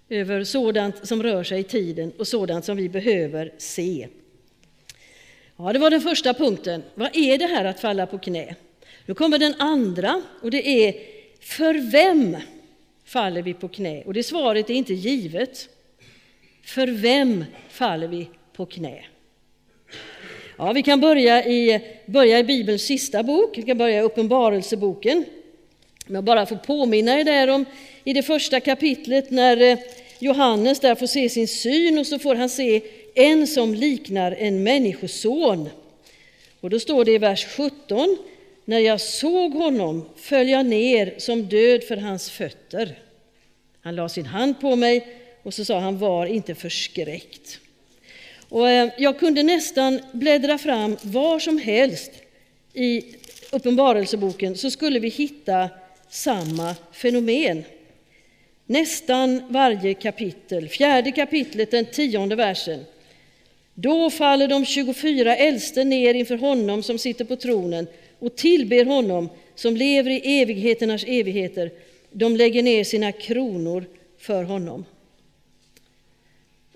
över 0.10 0.43
sådant 0.43 1.08
som 1.08 1.23
rör 1.23 1.43
sig 1.43 1.60
i 1.60 1.63
tiden 1.63 2.12
och 2.17 2.27
sådant 2.27 2.65
som 2.65 2.77
vi 2.77 2.89
behöver 2.89 3.53
se. 3.58 4.08
Ja, 5.58 5.73
det 5.73 5.79
var 5.79 5.89
den 5.89 6.01
första 6.01 6.34
punkten. 6.34 6.84
Vad 6.95 7.15
är 7.15 7.38
det 7.38 7.45
här 7.45 7.65
att 7.65 7.79
falla 7.79 8.05
på 8.05 8.17
knä? 8.17 8.55
Nu 9.05 9.13
kommer 9.13 9.38
den 9.38 9.55
andra 9.60 10.21
och 10.41 10.51
det 10.51 10.67
är 10.67 10.95
för 11.39 11.91
vem 11.91 12.38
faller 13.03 13.41
vi 13.41 13.53
på 13.53 13.67
knä? 13.67 14.03
Och 14.03 14.13
det 14.13 14.23
svaret 14.23 14.69
är 14.69 14.73
inte 14.73 14.93
givet. 14.93 15.69
För 16.63 16.88
vem 16.88 17.45
faller 17.69 18.08
vi 18.08 18.29
på 18.53 18.65
knä? 18.65 19.05
Ja, 20.57 20.73
vi 20.73 20.83
kan 20.83 21.01
börja 21.01 21.45
i, 21.45 21.81
börja 22.05 22.39
i 22.39 22.43
Bibelns 22.43 22.81
sista 22.81 23.23
bok, 23.23 23.57
vi 23.57 23.61
kan 23.61 23.77
börja 23.77 23.99
i 23.99 24.01
Uppenbarelseboken. 24.01 25.25
Men 26.05 26.15
jag 26.15 26.23
bara 26.23 26.45
får 26.45 26.55
påminna 26.55 27.19
er 27.19 27.23
där 27.23 27.47
om 27.47 27.65
i 28.03 28.13
det 28.13 28.23
första 28.23 28.59
kapitlet 28.59 29.31
när 29.31 29.61
eh, 29.61 29.77
Johannes 30.19 30.79
där 30.79 30.95
får 30.95 31.07
se 31.07 31.29
sin 31.29 31.47
syn 31.47 31.97
och 31.97 32.07
så 32.07 32.19
får 32.19 32.35
han 32.35 32.49
se 32.49 32.81
en 33.15 33.47
som 33.47 33.73
liknar 33.73 34.31
en 34.31 34.63
människoson. 34.63 35.69
Och 36.59 36.69
då 36.69 36.79
står 36.79 37.05
det 37.05 37.11
i 37.11 37.17
vers 37.17 37.45
17. 37.45 38.17
När 38.65 38.79
jag 38.79 39.01
såg 39.01 39.53
honom 39.53 40.09
föll 40.15 40.49
jag 40.49 40.65
ner 40.65 41.15
som 41.17 41.43
död 41.43 41.83
för 41.83 41.97
hans 41.97 42.31
fötter. 42.31 42.99
Han 43.81 43.95
la 43.95 44.09
sin 44.09 44.25
hand 44.25 44.61
på 44.61 44.75
mig 44.75 45.07
och 45.43 45.53
så 45.53 45.65
sa 45.65 45.79
han 45.79 45.97
var 45.97 46.25
inte 46.25 46.55
förskräckt. 46.55 47.59
Och 48.55 48.69
eh, 48.69 48.89
jag 48.97 49.19
kunde 49.19 49.43
nästan 49.43 49.99
bläddra 50.11 50.57
fram 50.57 50.97
var 51.01 51.39
som 51.39 51.57
helst 51.57 52.11
i 52.73 53.03
Uppenbarelseboken 53.51 54.57
så 54.57 54.71
skulle 54.71 54.99
vi 54.99 55.09
hitta 55.09 55.69
samma 56.09 56.75
fenomen. 56.91 57.63
Nästan 58.65 59.41
varje 59.49 59.93
kapitel, 59.93 60.69
fjärde 60.69 61.11
kapitlet, 61.11 61.71
den 61.71 61.85
tionde 61.85 62.35
versen. 62.35 62.85
Då 63.73 64.09
faller 64.09 64.47
de 64.47 64.65
24 64.65 65.35
äldste 65.35 65.83
ner 65.83 66.13
inför 66.13 66.37
honom 66.37 66.83
som 66.83 66.97
sitter 66.97 67.25
på 67.25 67.35
tronen 67.35 67.87
och 68.19 68.35
tillber 68.35 68.85
honom 68.85 69.29
som 69.55 69.77
lever 69.77 70.11
i 70.11 70.41
evigheternas 70.41 71.03
evigheter. 71.07 71.71
De 72.11 72.35
lägger 72.35 72.63
ner 72.63 72.83
sina 72.83 73.11
kronor 73.11 73.85
för 74.17 74.43
honom. 74.43 74.85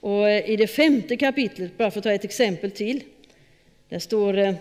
Och 0.01 0.29
eh, 0.29 0.49
i 0.49 0.55
det 0.55 0.67
femte 0.67 1.17
kapitlet, 1.17 1.77
bara 1.77 1.91
för 1.91 1.99
att 1.99 2.03
ta 2.03 2.11
ett 2.11 2.23
exempel 2.23 2.71
till, 2.71 3.03
där 3.89 3.99
står 3.99 4.33
det 4.33 4.55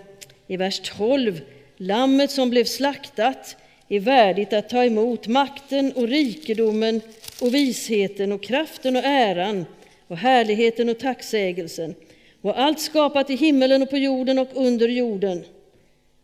i 0.46 0.56
vers 0.56 0.80
12 0.80 1.40
Lammet 1.80 2.30
som 2.30 2.50
blev 2.50 2.64
slaktat 2.64 3.56
är 3.88 4.00
värdigt 4.00 4.52
att 4.52 4.68
ta 4.68 4.84
emot 4.84 5.26
makten 5.26 5.92
och 5.92 6.08
rikedomen 6.08 7.00
och 7.40 7.54
visheten 7.54 8.32
och 8.32 8.42
kraften 8.42 8.96
och 8.96 9.04
äran 9.04 9.66
och 10.06 10.16
härligheten 10.16 10.88
och 10.88 10.98
tacksägelsen 10.98 11.94
och 12.42 12.60
allt 12.60 12.80
skapat 12.80 13.30
i 13.30 13.36
himmelen 13.36 13.82
och 13.82 13.90
på 13.90 13.98
jorden 13.98 14.38
och 14.38 14.48
under 14.54 14.88
jorden. 14.88 15.44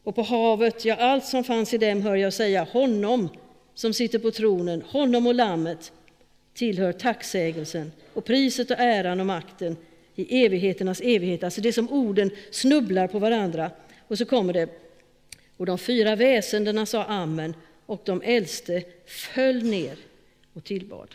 Och 0.05 0.15
på 0.15 0.23
havet, 0.23 0.85
ja, 0.85 0.95
allt 0.95 1.25
som 1.25 1.45
fanns 1.45 1.75
i 1.75 1.79
dem 1.79 2.03
hör 2.03 2.17
jag 2.17 2.33
säga, 2.33 2.65
honom 2.65 3.29
som 3.75 3.93
sitter 3.93 4.19
på 4.19 4.31
tronen, 4.31 4.83
honom 4.83 5.27
och 5.27 5.35
lammet 5.35 5.93
tillhör 6.55 6.93
tacksägelsen 6.93 7.93
och 8.15 8.25
priset 8.25 8.71
och 8.71 8.79
äran 8.79 9.21
och 9.21 9.27
makten 9.27 9.77
i 10.15 10.45
evigheternas 10.45 11.01
evighet. 11.01 11.45
Alltså 11.45 11.61
det 11.61 11.73
som 11.73 11.93
orden 11.93 12.31
snubblar 12.51 13.07
på 13.07 13.19
varandra. 13.19 13.71
Och 14.09 14.19
så 14.19 14.25
kommer 14.25 14.53
det, 14.53 14.69
och 15.57 15.67
de 15.67 15.79
fyra 15.79 16.17
väsendena 16.17 16.87
sa 16.87 17.05
amen 17.05 17.55
och 17.87 18.03
de 18.05 18.23
äldste 18.23 18.83
föll 19.07 19.63
ner 19.63 19.97
och 20.53 20.65
tillbad. 20.65 21.15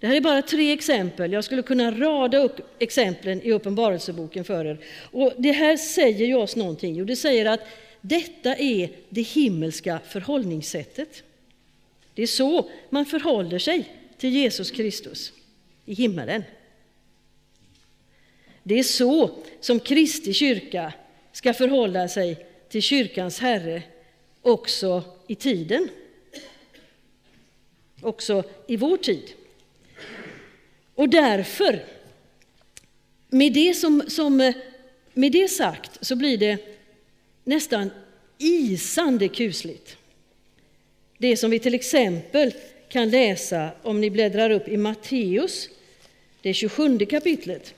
Det 0.00 0.06
här 0.06 0.16
är 0.16 0.20
bara 0.20 0.42
tre 0.42 0.72
exempel. 0.72 1.32
Jag 1.32 1.44
skulle 1.44 1.62
kunna 1.62 1.90
rada 1.90 2.38
upp 2.38 2.60
exemplen 2.78 3.42
i 3.42 3.52
Uppenbarelseboken 3.52 4.44
för 4.44 4.64
er. 4.64 4.78
Och 5.10 5.32
det 5.38 5.52
här 5.52 5.76
säger 5.76 6.26
ju 6.26 6.34
oss 6.34 6.56
någonting. 6.56 6.94
Jo, 6.94 7.04
det 7.04 7.16
säger 7.16 7.46
att 7.46 7.60
detta 8.00 8.56
är 8.56 8.90
det 9.08 9.22
himmelska 9.22 10.00
förhållningssättet. 10.08 11.22
Det 12.18 12.22
är 12.22 12.26
så 12.26 12.70
man 12.90 13.06
förhåller 13.06 13.58
sig 13.58 13.92
till 14.16 14.30
Jesus 14.30 14.70
Kristus 14.70 15.32
i 15.84 15.94
himmelen. 15.94 16.44
Det 18.62 18.78
är 18.78 18.82
så 18.82 19.30
som 19.60 19.80
Kristi 19.80 20.32
kyrka 20.32 20.92
ska 21.32 21.54
förhålla 21.54 22.08
sig 22.08 22.46
till 22.68 22.82
kyrkans 22.82 23.38
Herre 23.38 23.82
också 24.42 25.02
i 25.26 25.34
tiden. 25.34 25.88
Också 28.00 28.44
i 28.66 28.76
vår 28.76 28.96
tid. 28.96 29.32
Och 30.94 31.08
därför, 31.08 31.84
med 33.28 33.52
det, 33.52 33.74
som, 33.74 34.02
som, 34.08 34.52
med 35.14 35.32
det 35.32 35.48
sagt, 35.48 36.06
så 36.06 36.16
blir 36.16 36.38
det 36.38 36.58
nästan 37.44 37.90
isande 38.38 39.28
kusligt. 39.28 39.97
Det 41.18 41.36
som 41.36 41.50
vi 41.50 41.58
till 41.58 41.74
exempel 41.74 42.54
kan 42.88 43.10
läsa 43.10 43.70
om 43.82 44.00
ni 44.00 44.10
bläddrar 44.10 44.50
upp 44.50 44.68
i 44.68 44.76
Matteus, 44.76 45.68
det 46.42 46.54
27 46.54 46.98
kapitlet. 46.98 47.74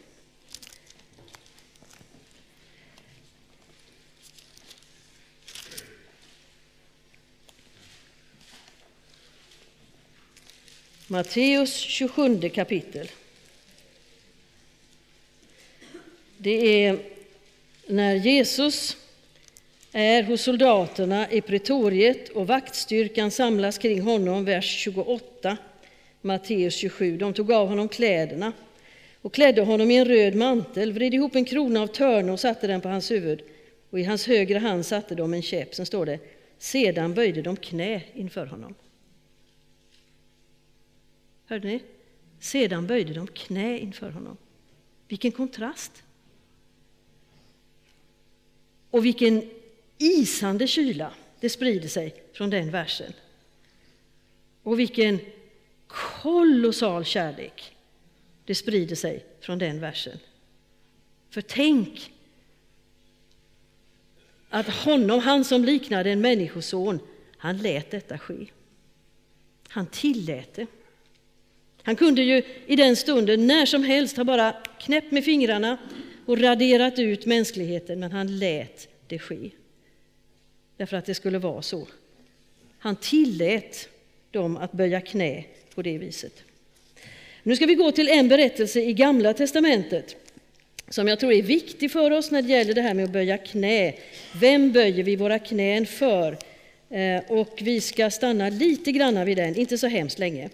Matteus 11.07 11.75
27 11.75 12.49
kapitel. 12.49 13.11
Det 16.37 16.85
är 16.85 16.99
när 17.87 18.15
Jesus 18.15 18.97
är 19.93 20.23
hos 20.23 20.43
soldaterna 20.43 21.31
i 21.31 21.41
pretoriet 21.41 22.29
och 22.29 22.47
vaktstyrkan 22.47 23.31
samlas 23.31 23.79
kring 23.79 24.01
honom, 24.01 24.45
vers 24.45 24.65
28, 24.65 25.57
Matteus 26.21 26.75
27. 26.75 27.17
De 27.17 27.33
tog 27.33 27.53
av 27.53 27.69
honom 27.69 27.89
kläderna 27.89 28.53
och 29.23 29.35
klädde 29.35 29.63
honom 29.63 29.91
i 29.91 29.97
en 29.97 30.05
röd 30.05 30.35
mantel, 30.35 30.93
vred 30.93 31.15
ihop 31.15 31.35
en 31.35 31.45
krona 31.45 31.83
av 31.83 31.87
törne 31.87 32.33
och 32.33 32.41
satte 32.41 32.67
den 32.67 32.81
på 32.81 32.89
hans 32.89 33.11
huvud. 33.11 33.43
Och 33.91 34.01
i 34.01 34.05
hans 34.05 34.27
högra 34.27 34.59
hand 34.59 34.87
satte 34.87 35.15
de 35.15 35.35
en 35.35 35.43
käpp. 35.43 35.75
Sen 35.75 35.87
står 35.87 36.07
det, 36.07 36.19
sedan 36.59 37.15
böjde 37.15 37.43
de 37.43 37.57
knä 37.57 38.03
inför 38.15 38.47
honom. 38.47 38.75
Hörde 41.47 41.69
ni? 41.69 41.81
Sedan 42.41 42.87
böjde 42.87 43.15
de 43.15 43.27
knä 43.27 43.79
inför 43.79 44.11
honom. 44.11 44.37
Vilken 45.09 45.33
kontrast! 45.33 46.03
Och 48.91 49.05
vilken 49.05 49.43
isande 50.01 50.67
kyla 50.67 51.13
det 51.41 51.49
sprider 51.49 51.89
sig 51.89 52.15
från 52.33 52.51
den 52.51 52.71
versen. 52.71 53.13
Och 54.63 54.79
vilken 54.79 55.21
kolossal 55.87 57.05
kärlek 57.05 57.77
det 58.45 58.55
sprider 58.55 58.97
sig 58.97 59.25
från 59.41 59.59
den 59.59 59.81
versen. 59.81 60.19
För 61.31 61.41
tänk 61.41 62.13
att 64.49 64.69
honom, 64.69 65.21
han 65.21 65.45
som 65.45 65.65
liknade 65.65 66.11
en 66.11 66.21
människoson, 66.21 66.99
han 67.37 67.59
lät 67.59 67.91
detta 67.91 68.19
ske. 68.19 68.47
Han 69.69 69.87
tillät 69.87 70.55
det. 70.55 70.67
Han 71.83 71.97
kunde 71.97 72.23
ju 72.23 72.43
i 72.67 72.77
den 72.77 72.97
stunden 72.97 73.47
när 73.47 73.67
som 73.67 73.83
helst 73.83 74.17
ha 74.17 74.25
bara 74.25 74.53
knäppt 74.79 75.13
med 75.13 75.25
fingrarna 75.25 75.79
och 76.27 76.39
raderat 76.39 76.99
ut 76.99 77.27
mänskligheten, 77.27 78.01
men 78.01 78.13
han 78.13 78.39
lät 78.39 78.89
det 79.07 79.19
ske. 79.19 79.51
Därför 80.81 80.97
att 80.97 81.07
det 81.07 81.15
skulle 81.15 81.39
vara 81.39 81.63
så. 81.63 81.87
Han 82.79 82.97
tillät 82.97 83.89
dem 84.31 84.57
att 84.57 84.73
böja 84.73 85.01
knä 85.01 85.45
på 85.75 85.83
det 85.83 85.99
viset. 85.99 86.43
Nu 87.43 87.57
ska 87.57 87.67
vi 87.67 87.75
gå 87.75 87.93
till 87.93 88.09
en 88.09 88.29
berättelse 88.29 88.81
i 88.81 88.93
Gamla 88.93 89.35
testamentet. 89.35 90.17
som 90.89 91.09
jag 91.09 91.21
tror 91.21 91.33
är 91.33 91.43
viktig 91.43 91.91
för 91.91 92.11
oss 92.11 92.31
när 92.31 92.43
det 92.43 92.49
gäller 92.49 92.75
det 92.75 92.83
här 92.83 92.95
med 92.95 93.05
att 93.05 93.11
böja 93.11 93.39
knä. 93.39 93.95
Vem 94.41 94.73
böjer 94.73 95.05
vi 95.05 95.17
våra 95.17 95.39
knän 95.39 95.87
för? 95.87 96.39
Eh, 96.91 97.23
och 97.29 97.59
vi 97.63 97.81
ska 97.81 98.11
stanna 98.11 98.49
lite 98.49 98.93
grann 98.93 99.25
vid 99.25 99.37
den, 99.37 99.57
inte 99.57 99.79
så 99.79 99.87
hemskt 99.87 100.19
länge. 100.19 100.51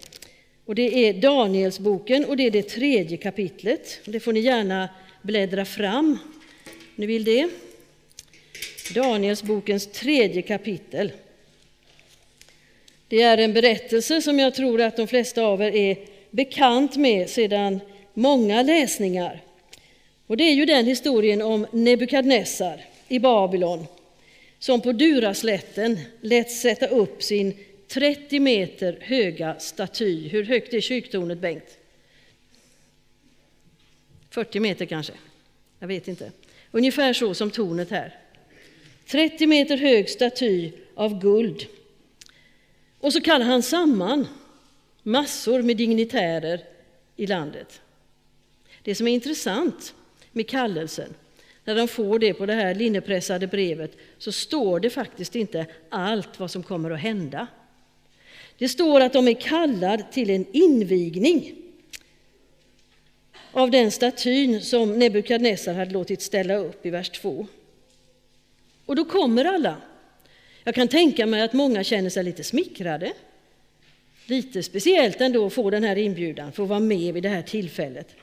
Och 0.65 0.75
det 0.75 1.09
är 1.09 1.13
Danielsboken 1.13 2.25
och 2.25 2.37
det 2.37 2.43
är 2.43 2.51
det 2.51 2.63
tredje 2.63 3.17
kapitlet. 3.17 3.99
Det 4.05 4.19
får 4.19 4.33
ni 4.33 4.39
gärna 4.39 4.89
bläddra 5.21 5.65
fram. 5.65 6.05
om 6.05 6.19
Ni 6.95 7.05
vill 7.05 7.23
det? 7.23 7.49
Danielsbokens 8.93 9.87
tredje 9.87 10.41
kapitel. 10.41 11.11
Det 13.07 13.21
är 13.21 13.37
en 13.37 13.53
berättelse 13.53 14.21
som 14.21 14.39
jag 14.39 14.55
tror 14.55 14.81
att 14.81 14.97
de 14.97 15.07
flesta 15.07 15.43
av 15.43 15.61
er 15.61 15.75
är 15.75 15.97
bekant 16.31 16.95
med 16.95 17.29
sedan 17.29 17.79
många 18.13 18.61
läsningar. 18.61 19.41
Och 20.27 20.37
det 20.37 20.43
är 20.43 20.53
ju 20.53 20.65
den 20.65 20.85
historien 20.85 21.41
om 21.41 21.67
Nebukadnessar 21.71 22.85
i 23.07 23.19
Babylon 23.19 23.85
som 24.59 24.81
på 24.81 24.91
Duraslätten 24.91 25.99
lät 26.21 26.51
sätta 26.51 26.87
upp 26.87 27.23
sin 27.23 27.53
30 27.87 28.39
meter 28.39 28.97
höga 29.01 29.59
staty. 29.59 30.27
Hur 30.27 30.43
högt 30.43 30.73
är 30.73 30.81
kyrktornet, 30.81 31.37
Bengt? 31.37 31.77
40 34.29 34.59
meter 34.59 34.85
kanske? 34.85 35.13
Jag 35.79 35.87
vet 35.87 36.07
inte. 36.07 36.31
Ungefär 36.71 37.13
så 37.13 37.33
som 37.33 37.51
tornet 37.51 37.89
här. 37.89 38.15
30 39.07 39.47
meter 39.47 39.77
hög 39.77 40.09
staty 40.09 40.71
av 40.95 41.19
guld. 41.19 41.65
Och 42.99 43.13
så 43.13 43.21
kallar 43.21 43.45
han 43.45 43.63
samman 43.63 44.27
massor 45.03 45.61
med 45.61 45.77
dignitärer 45.77 46.61
i 47.15 47.27
landet. 47.27 47.81
Det 48.83 48.95
som 48.95 49.07
är 49.07 49.13
intressant 49.13 49.93
med 50.31 50.49
kallelsen, 50.49 51.13
när 51.65 51.75
de 51.75 51.87
får 51.87 52.19
det 52.19 52.33
på 52.33 52.45
det 52.45 52.53
här 52.53 52.75
linnepressade 52.75 53.47
brevet, 53.47 53.97
så 54.17 54.31
står 54.31 54.79
det 54.79 54.89
faktiskt 54.89 55.35
inte 55.35 55.65
allt 55.89 56.39
vad 56.39 56.51
som 56.51 56.63
kommer 56.63 56.91
att 56.91 56.99
hända. 56.99 57.47
Det 58.57 58.69
står 58.69 59.01
att 59.01 59.13
de 59.13 59.27
är 59.27 59.41
kallade 59.41 60.03
till 60.11 60.29
en 60.29 60.45
invigning 60.51 61.55
av 63.51 63.71
den 63.71 63.91
statyn 63.91 64.61
som 64.61 64.99
Nebukadnessar 64.99 65.73
hade 65.73 65.91
låtit 65.91 66.21
ställa 66.21 66.55
upp 66.55 66.85
i 66.85 66.89
vers 66.89 67.09
2. 67.09 67.47
Och 68.87 68.95
då 68.95 69.05
kommer 69.05 69.45
alla. 69.45 69.75
Jag 70.63 70.75
kan 70.75 70.87
tänka 70.87 71.25
mig 71.25 71.41
att 71.41 71.53
många 71.53 71.83
känner 71.83 72.09
sig 72.09 72.23
lite 72.23 72.43
smickrade. 72.43 73.13
Lite 74.25 74.63
speciellt 74.63 75.21
ändå 75.21 75.45
att 75.45 75.53
få 75.53 75.69
den 75.69 75.83
här 75.83 75.95
inbjudan, 75.95 76.51
få 76.51 76.65
vara 76.65 76.79
med 76.79 77.13
vid 77.13 77.23
det 77.23 77.29
här 77.29 77.41
tillfället. 77.41 78.15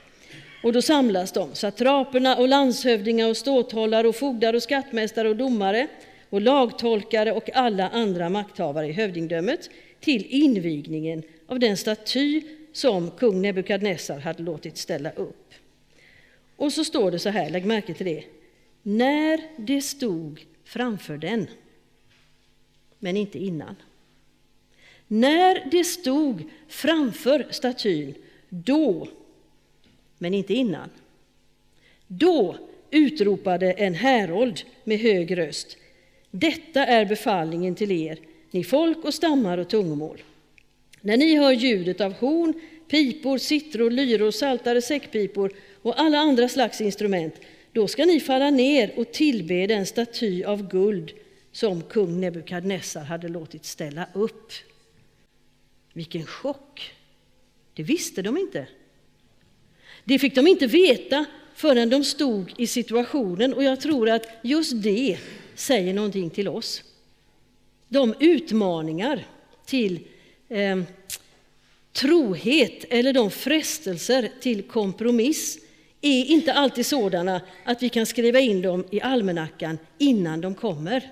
Och 0.62 0.72
då 0.72 0.83
samlas 0.83 1.33
de, 1.33 1.55
satraperna 1.55 2.37
och 2.37 2.48
landshövdingar 2.48 3.29
och 3.29 3.37
ståthållare 3.37 4.09
och 4.09 4.16
fogdar 4.16 4.55
och 4.55 4.62
skattmästare 4.62 5.29
och 5.29 5.37
domare 5.37 5.87
och 6.31 6.40
lagtolkare 6.40 7.33
och 7.33 7.50
alla 7.55 7.88
andra 7.88 8.29
makthavare 8.29 8.87
i 8.87 8.92
hövdingdömet 8.92 9.70
till 10.00 10.27
invigningen 10.27 11.22
av 11.46 11.59
den 11.59 11.77
staty 11.77 12.42
som 12.72 13.11
kung 13.11 13.42
Nebukadnessar 13.42 14.18
hade 14.18 14.42
låtit 14.42 14.77
ställa 14.77 15.11
upp. 15.11 15.55
Och 16.57 16.72
så 16.72 16.85
står 16.85 17.11
det 17.11 17.18
så 17.18 17.29
här, 17.29 17.50
lägg 17.50 17.64
märke 17.64 17.94
till 17.94 18.07
det. 18.07 18.24
När 18.83 19.40
det 19.57 19.83
stod 19.83 20.40
framför 20.64 21.16
den, 21.16 21.46
men 22.98 23.16
inte 23.16 23.38
innan. 23.38 23.77
När 25.09 25.70
det 25.70 25.85
stod 25.85 26.42
framför 26.68 27.46
statyn, 27.50 28.14
då, 28.48 29.09
men 30.18 30.35
inte 30.35 30.55
innan. 30.55 30.90
Då 32.07 32.57
utropade 32.90 33.72
en 33.72 33.94
härold 33.94 34.62
med 34.85 34.98
hög 34.98 35.38
röst. 35.38 35.77
Detta 36.31 36.87
är 36.87 37.05
befallningen 37.05 37.74
till 37.74 37.92
er, 37.92 38.18
ni 38.50 38.64
folk 38.64 39.05
och 39.05 39.14
stammar 39.14 39.59
och 39.59 39.68
tungomål. 39.68 40.22
När 41.00 41.16
ni 41.16 41.37
hör 41.37 41.53
ljudet 41.53 42.00
av 42.00 42.12
horn, 42.12 42.55
pipor, 42.88 43.38
sittror, 43.38 43.90
lyror, 43.90 44.31
saltare, 44.31 44.83
säckpipor 44.83 45.53
och 45.83 46.00
alla 46.00 46.18
andra 46.18 46.48
slags 46.48 46.81
instrument, 46.81 47.35
då 47.74 47.88
ska 47.88 48.04
ni 48.04 48.20
falla 48.20 48.50
ner 48.50 48.98
och 48.98 49.12
tillbe 49.12 49.66
den 49.66 49.87
staty 49.87 50.44
av 50.44 50.68
guld 50.68 51.12
som 51.52 51.82
kung 51.82 52.20
Nebukadnessar 52.20 53.04
hade 53.04 53.28
låtit 53.28 53.64
ställa 53.64 54.06
upp. 54.12 54.52
Vilken 55.92 56.26
chock! 56.26 56.92
Det 57.74 57.82
visste 57.82 58.22
de 58.22 58.38
inte. 58.38 58.66
Det 60.04 60.18
fick 60.18 60.34
de 60.34 60.46
inte 60.46 60.66
veta 60.66 61.24
förrän 61.54 61.90
de 61.90 62.04
stod 62.04 62.54
i 62.56 62.66
situationen 62.66 63.54
och 63.54 63.64
jag 63.64 63.80
tror 63.80 64.10
att 64.10 64.26
just 64.42 64.82
det 64.82 65.18
säger 65.54 65.94
någonting 65.94 66.30
till 66.30 66.48
oss. 66.48 66.82
De 67.88 68.14
utmaningar 68.20 69.26
till 69.66 70.00
eh, 70.48 70.82
trohet 71.92 72.84
eller 72.90 73.12
de 73.12 73.30
frestelser 73.30 74.30
till 74.40 74.62
kompromiss 74.62 75.63
är 76.04 76.24
inte 76.24 76.52
alltid 76.52 76.86
sådana 76.86 77.40
att 77.64 77.82
vi 77.82 77.88
kan 77.88 78.06
skriva 78.06 78.40
in 78.40 78.62
dem 78.62 78.84
i 78.90 79.00
almanackan 79.00 79.78
innan 79.98 80.40
de 80.40 80.54
kommer. 80.54 81.10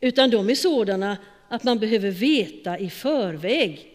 Utan 0.00 0.30
de 0.30 0.50
är 0.50 0.54
sådana 0.54 1.16
att 1.48 1.64
man 1.64 1.78
behöver 1.78 2.10
veta 2.10 2.78
i 2.78 2.90
förväg 2.90 3.92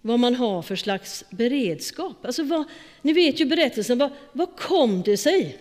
vad 0.00 0.18
man 0.18 0.34
har 0.34 0.62
för 0.62 0.76
slags 0.76 1.24
beredskap. 1.30 2.26
Alltså 2.26 2.42
vad, 2.42 2.64
ni 3.02 3.12
vet 3.12 3.40
ju 3.40 3.44
berättelsen, 3.44 3.98
vad, 3.98 4.10
vad 4.32 4.56
kom 4.56 5.02
det 5.02 5.16
sig 5.16 5.58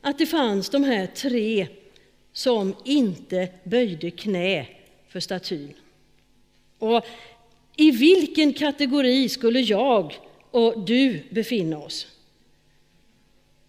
att 0.00 0.18
det 0.18 0.26
fanns 0.26 0.70
de 0.70 0.84
här 0.84 1.06
tre 1.06 1.66
som 2.32 2.76
inte 2.84 3.48
böjde 3.64 4.10
knä 4.10 4.66
för 5.08 5.20
statyn? 5.20 5.74
Och 6.78 7.06
i 7.76 7.90
vilken 7.90 8.52
kategori 8.52 9.28
skulle 9.28 9.60
jag 9.60 10.14
och 10.50 10.84
du 10.84 11.22
befinna 11.30 11.78
oss? 11.78 12.13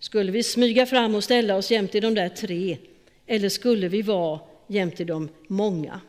Skulle 0.06 0.32
vi 0.32 0.44
smyga 0.44 0.86
fram 0.86 1.16
och 1.16 1.24
ställa 1.24 1.56
oss 1.56 1.72
jämte 1.72 2.00
de 2.00 2.14
där 2.14 2.30
tre 2.30 2.78
eller 3.26 3.50
skulle 3.50 3.88
vi 3.88 4.02
vara 4.02 4.40
jämte 4.68 5.04
de 5.04 5.30
många? 5.48 6.02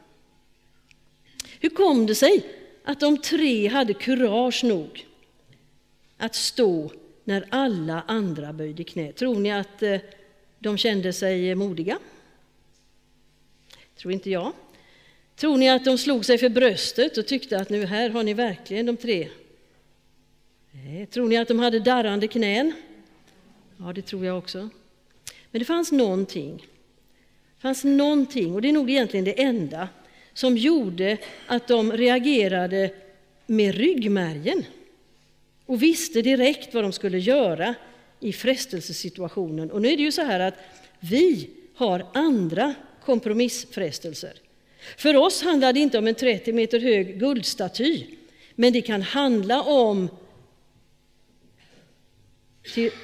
Hur 1.60 1.68
kom 1.68 2.06
det 2.06 2.14
sig 2.14 2.46
att 2.84 3.00
de 3.00 3.18
tre 3.18 3.68
hade 3.68 3.94
kurage 3.94 4.64
nog 4.64 5.06
att 6.16 6.34
stå 6.34 6.92
när 7.24 7.46
alla 7.50 8.04
andra 8.06 8.52
böjde 8.52 8.84
knä? 8.84 9.12
Tror 9.12 9.40
ni 9.40 9.52
att 9.52 9.82
eh, 9.82 10.00
de 10.58 10.78
kände 10.78 11.12
sig 11.12 11.54
modiga? 11.54 11.98
Tror 13.96 14.12
inte 14.12 14.30
jag. 14.30 14.52
Tror 15.36 15.56
ni 15.56 15.70
att 15.70 15.84
de 15.84 15.98
slog 15.98 16.24
sig 16.24 16.38
för 16.38 16.48
bröstet 16.48 17.16
och 17.16 17.26
tyckte 17.26 17.58
att 17.58 17.70
nu 17.70 17.86
här 17.86 18.10
har 18.10 18.22
ni 18.22 18.34
verkligen 18.34 18.86
de 18.86 18.96
tre? 18.96 19.28
Nej. 20.70 21.06
Tror 21.06 21.28
ni 21.28 21.36
att 21.36 21.48
de 21.48 21.58
hade 21.58 21.80
darrande 21.80 22.28
knän? 22.28 22.72
Ja, 23.78 23.92
det 23.92 24.02
tror 24.02 24.26
jag 24.26 24.38
också. 24.38 24.68
Men 25.50 25.58
det 25.58 25.64
fanns 25.64 25.92
någonting. 25.92 26.66
Det 27.56 27.62
fanns 27.62 27.84
någonting, 27.84 28.54
och 28.54 28.62
det 28.62 28.68
är 28.68 28.72
nog 28.72 28.90
egentligen 28.90 29.24
det 29.24 29.42
enda, 29.42 29.88
som 30.32 30.56
gjorde 30.56 31.18
att 31.46 31.68
de 31.68 31.92
reagerade 31.92 32.90
med 33.46 33.74
ryggmärgen 33.74 34.64
och 35.66 35.82
visste 35.82 36.22
direkt 36.22 36.74
vad 36.74 36.84
de 36.84 36.92
skulle 36.92 37.18
göra 37.18 37.74
i 38.20 38.32
frestelsesituationen. 38.32 39.70
Och 39.70 39.82
nu 39.82 39.88
är 39.88 39.96
det 39.96 40.02
ju 40.02 40.12
så 40.12 40.22
här 40.22 40.40
att 40.40 40.54
vi 41.00 41.50
har 41.74 42.06
andra 42.14 42.74
kompromissfrestelser. 43.04 44.32
För 44.96 45.16
oss 45.16 45.42
handlar 45.42 45.72
det 45.72 45.80
inte 45.80 45.98
om 45.98 46.06
en 46.06 46.14
30 46.14 46.52
meter 46.52 46.80
hög 46.80 47.18
guldstaty, 47.18 48.04
men 48.54 48.72
det 48.72 48.80
kan 48.80 49.02
handla 49.02 49.62
om 49.62 50.08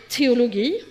teologi. 0.09 0.83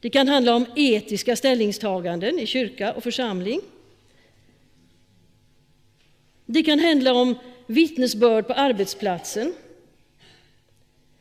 Det 0.00 0.10
kan 0.10 0.28
handla 0.28 0.54
om 0.54 0.66
etiska 0.76 1.36
ställningstaganden 1.36 2.38
i 2.38 2.46
kyrka 2.46 2.92
och 2.92 3.02
församling. 3.02 3.60
Det 6.46 6.62
kan 6.62 6.78
handla 6.78 7.14
om 7.14 7.34
vittnesbörd 7.66 8.46
på 8.46 8.52
arbetsplatsen. 8.52 9.54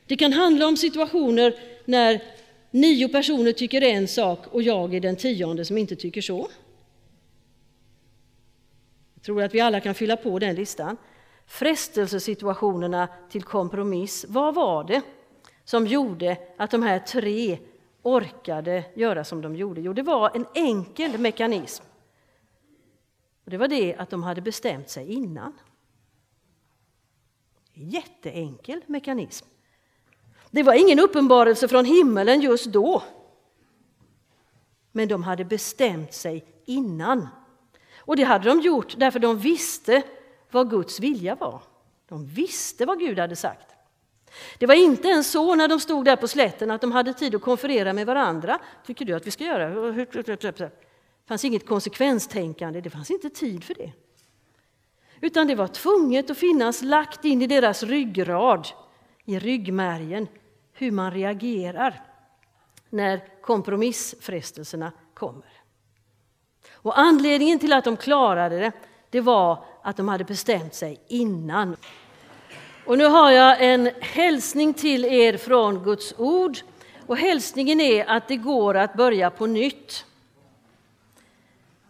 Det 0.06 0.16
kan 0.16 0.34
handla 0.34 0.68
om 0.68 0.78
situationer 0.78 1.56
när 1.86 2.24
nio 2.72 3.10
personer 3.10 3.52
tycker 3.52 3.82
en 3.82 4.08
sak 4.08 4.48
och 4.48 4.64
jag 4.64 4.96
är 4.96 5.00
den 5.00 5.16
tionde 5.16 5.66
som 5.66 5.78
inte 5.78 5.96
tycker 5.96 6.22
så. 6.22 6.50
Jag 9.14 9.24
tror 9.24 9.44
att 9.44 9.54
vi 9.54 9.60
alla 9.60 9.80
kan 9.80 9.96
fylla 9.96 10.18
på 10.18 10.40
den 10.40 10.56
listan. 10.56 10.98
Frestelsesituationerna 11.48 13.08
till 13.32 13.44
kompromiss, 13.44 14.26
vad 14.30 14.56
var 14.56 14.84
det 14.84 15.02
som 15.70 15.88
gjorde 15.88 16.38
att 16.58 16.72
de 16.72 16.84
här 16.84 17.00
tre 17.00 17.60
orkade 18.02 18.86
göra 18.94 19.24
som 19.24 19.42
de 19.42 19.56
gjorde? 19.56 19.82
Jo, 19.82 19.94
det 19.94 20.02
var 20.02 20.32
en 20.36 20.46
enkel 20.54 21.18
mekanism. 21.18 21.84
Och 23.44 23.52
det 23.52 23.58
var 23.58 23.68
det 23.68 23.96
att 23.96 24.10
de 24.10 24.24
hade 24.24 24.42
bestämt 24.42 24.90
sig 24.90 25.14
innan. 25.14 25.54
Jätteenkel 27.74 28.82
mekanism. 28.86 29.46
Det 30.52 30.64
var 30.64 30.74
ingen 30.74 31.00
uppenbarelse 31.00 31.68
från 31.68 31.86
himmelen 31.86 32.42
just 32.42 32.66
då. 32.66 33.04
Men 34.92 35.08
de 35.08 35.24
hade 35.24 35.46
bestämt 35.46 36.14
sig 36.14 36.46
innan. 36.66 37.28
Och 37.98 38.16
det 38.16 38.24
hade 38.24 38.50
de 38.50 38.60
gjort 38.60 38.96
därför 38.98 39.20
de 39.20 39.38
visste 39.38 40.04
vad 40.52 40.70
Guds 40.70 41.00
vilja 41.00 41.36
var. 41.36 41.64
De 42.08 42.26
visste 42.26 42.86
vad 42.86 43.00
Gud 43.00 43.20
hade 43.20 43.36
sagt. 43.36 43.69
Det 44.58 44.66
var 44.66 44.76
inte 44.76 45.08
ens 45.08 45.32
så 45.32 45.56
när 45.56 45.68
de 45.68 45.80
stod 45.80 46.06
där 46.06 46.16
på 46.16 46.28
slätten 46.28 46.72
att 46.72 46.82
de 46.82 46.92
hade 46.92 47.14
tid 47.14 47.36
att 47.36 47.42
konferera 47.42 47.94
med 47.94 48.08
varandra. 48.08 48.60
Tycker 48.86 49.06
du 49.06 49.14
att 49.14 49.28
vi 49.28 49.32
ska 49.32 49.44
göra? 49.44 49.92
Det 49.92 50.72
fanns 51.28 51.46
inget 51.46 51.68
konsekvenstänkande, 51.68 52.82
det 52.82 52.90
fanns 52.90 53.12
inte 53.12 53.30
tid 53.30 53.64
för 53.64 53.74
det. 53.74 53.92
Utan 55.22 55.48
det 55.48 55.56
var 55.56 55.68
tvunget 55.68 56.30
att 56.30 56.38
finnas 56.38 56.82
lagt 56.82 57.26
in 57.26 57.42
i 57.42 57.48
deras 57.48 57.84
ryggrad, 57.84 58.68
i 59.26 59.40
ryggmärgen, 59.40 60.28
hur 60.74 60.92
man 60.92 61.12
reagerar 61.12 62.04
när 62.90 63.42
kompromissfrestelserna 63.42 64.92
kommer. 65.14 65.50
Och 66.72 67.00
anledningen 67.00 67.60
till 67.60 67.74
att 67.74 67.84
de 67.84 67.98
klarade 67.98 68.60
det, 68.60 68.72
det 69.10 69.22
var 69.22 69.64
att 69.84 69.98
de 69.98 70.08
hade 70.08 70.24
bestämt 70.24 70.74
sig 70.74 71.02
innan. 71.08 71.76
Och 72.90 72.98
nu 72.98 73.06
har 73.06 73.32
jag 73.32 73.64
en 73.64 73.90
hälsning 74.00 74.74
till 74.74 75.06
er 75.06 75.38
från 75.38 75.84
Guds 75.84 76.14
ord. 76.18 76.58
Och 77.08 77.18
hälsningen 77.18 77.82
är 77.82 78.10
att 78.10 78.28
det 78.28 78.36
går 78.36 78.78
att 78.78 78.94
börja 78.94 79.30
på 79.30 79.46
nytt. 79.46 80.06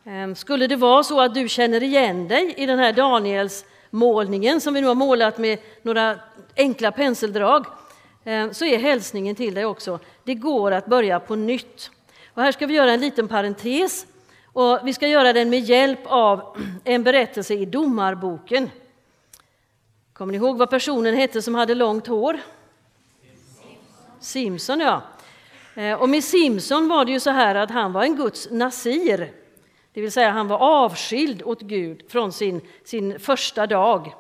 Ehm, 0.06 0.36
skulle 0.36 0.68
det 0.68 0.76
vara 0.76 1.04
så 1.04 1.22
att 1.22 1.34
du 1.34 1.50
känner 1.50 1.84
igen 1.84 2.28
dig 2.28 2.54
i 2.58 2.66
den 2.66 2.80
här 2.80 2.94
Daniels 2.94 3.66
målningen 3.90 4.62
som 4.62 4.74
vi 4.74 4.82
nu 4.82 4.88
har 4.88 4.96
målat 4.96 5.38
med 5.38 5.60
några 5.82 6.20
enkla 6.58 6.92
penseldrag 6.92 7.66
ehm, 8.26 8.54
så 8.54 8.66
är 8.66 8.80
hälsningen 8.80 9.36
till 9.36 9.54
dig 9.54 9.66
också. 9.66 10.00
Det 10.24 10.36
går 10.36 10.72
att 10.72 10.86
börja 10.86 11.20
på 11.20 11.36
nytt. 11.36 11.92
Och 12.34 12.42
här 12.42 12.52
ska 12.52 12.68
vi 12.68 12.74
göra 12.74 12.92
en 12.92 13.02
liten 13.02 13.28
parentes 13.28 14.06
och 14.46 14.80
vi 14.84 14.94
ska 14.94 15.08
göra 15.08 15.34
den 15.34 15.50
med 15.50 15.60
hjälp 15.60 16.00
av 16.06 16.58
en 16.84 17.04
berättelse 17.04 17.54
i 17.54 17.66
Domarboken. 17.66 18.70
Kommer 20.20 20.32
ni 20.32 20.38
ihåg 20.38 20.58
vad 20.58 20.70
personen 20.70 21.16
hette 21.16 21.42
som 21.42 21.56
hade 21.56 21.76
långt 21.76 22.08
hår? 22.08 22.40
Simson, 24.20 24.80
ja. 24.80 25.02
Eh, 25.76 26.02
och 26.02 26.10
med 26.10 26.24
Simson 26.24 26.88
var 26.88 27.06
det 27.06 27.12
ju 27.12 27.20
så 27.20 27.30
här 27.30 27.56
att 27.56 27.72
han 27.72 27.94
var 27.94 28.04
en 28.04 28.16
Guds 28.16 28.48
nasir. 28.52 29.32
Det 29.94 30.02
vill 30.02 30.12
säga 30.12 30.30
han 30.30 30.48
var 30.48 30.58
avskild 30.58 31.44
åt 31.44 31.62
Gud 31.62 32.12
från 32.12 32.34
sin, 32.34 32.62
sin 32.84 33.20
första 33.20 33.68
dag. 33.68 34.14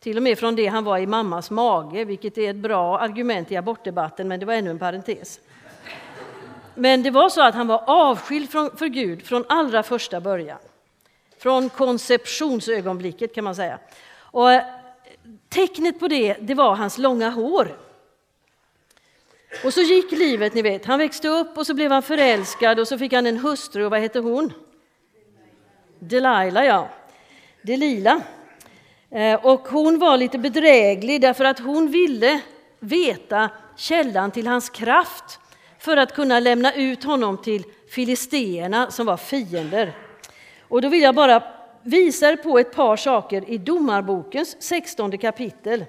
Till 0.00 0.16
och 0.16 0.22
med 0.22 0.38
från 0.38 0.56
det 0.56 0.66
han 0.66 0.84
var 0.84 0.98
i 0.98 1.06
mammas 1.06 1.50
mage, 1.50 2.04
vilket 2.04 2.38
är 2.38 2.50
ett 2.50 2.56
bra 2.56 2.98
argument 2.98 3.52
i 3.52 3.56
abortdebatten, 3.56 4.28
men 4.28 4.40
det 4.40 4.46
var 4.46 4.54
ännu 4.54 4.70
en 4.70 4.78
parentes. 4.78 5.40
Men 6.74 7.02
det 7.02 7.10
var 7.10 7.28
så 7.28 7.42
att 7.42 7.54
han 7.54 7.66
var 7.66 7.84
avskild 7.86 8.50
från, 8.50 8.76
för 8.76 8.86
Gud 8.86 9.22
från 9.22 9.44
allra 9.48 9.82
första 9.82 10.20
början. 10.20 10.58
Från 11.38 11.68
konceptionsögonblicket 11.68 13.34
kan 13.34 13.44
man 13.44 13.54
säga. 13.54 13.78
Och 14.18 14.52
eh, 14.52 14.62
tecknet 15.50 16.00
på 16.00 16.08
det, 16.08 16.36
det 16.40 16.54
var 16.54 16.74
hans 16.74 16.98
långa 16.98 17.30
hår. 17.30 17.76
Och 19.64 19.74
så 19.74 19.80
gick 19.80 20.12
livet, 20.12 20.54
ni 20.54 20.62
vet. 20.62 20.84
Han 20.84 20.98
växte 20.98 21.28
upp 21.28 21.58
och 21.58 21.66
så 21.66 21.74
blev 21.74 21.90
han 21.90 22.02
förälskad 22.02 22.78
och 22.80 22.88
så 22.88 22.98
fick 22.98 23.12
han 23.12 23.26
en 23.26 23.38
hustru. 23.38 23.84
Och 23.84 23.90
vad 23.90 24.00
hette 24.00 24.18
hon? 24.18 24.52
Delilah, 25.98 26.64
ja. 26.64 26.88
Delila. 27.62 28.22
Eh, 29.10 29.46
och 29.46 29.68
hon 29.68 29.98
var 29.98 30.16
lite 30.16 30.38
bedräglig 30.38 31.20
därför 31.20 31.44
att 31.44 31.58
hon 31.58 31.90
ville 31.90 32.40
veta 32.80 33.50
källan 33.76 34.30
till 34.30 34.46
hans 34.46 34.70
kraft 34.70 35.38
för 35.78 35.96
att 35.96 36.14
kunna 36.14 36.40
lämna 36.40 36.72
ut 36.72 37.04
honom 37.04 37.38
till 37.38 37.64
filisteerna 37.90 38.90
som 38.90 39.06
var 39.06 39.16
fiender. 39.16 39.92
Och 40.68 40.82
då 40.82 40.88
vill 40.88 41.02
jag 41.02 41.14
bara 41.14 41.42
visar 41.82 42.36
på 42.36 42.58
ett 42.58 42.74
par 42.74 42.96
saker 42.96 43.50
i 43.50 43.58
Domarbokens 43.58 44.56
16 44.58 45.18
kapitel. 45.18 45.84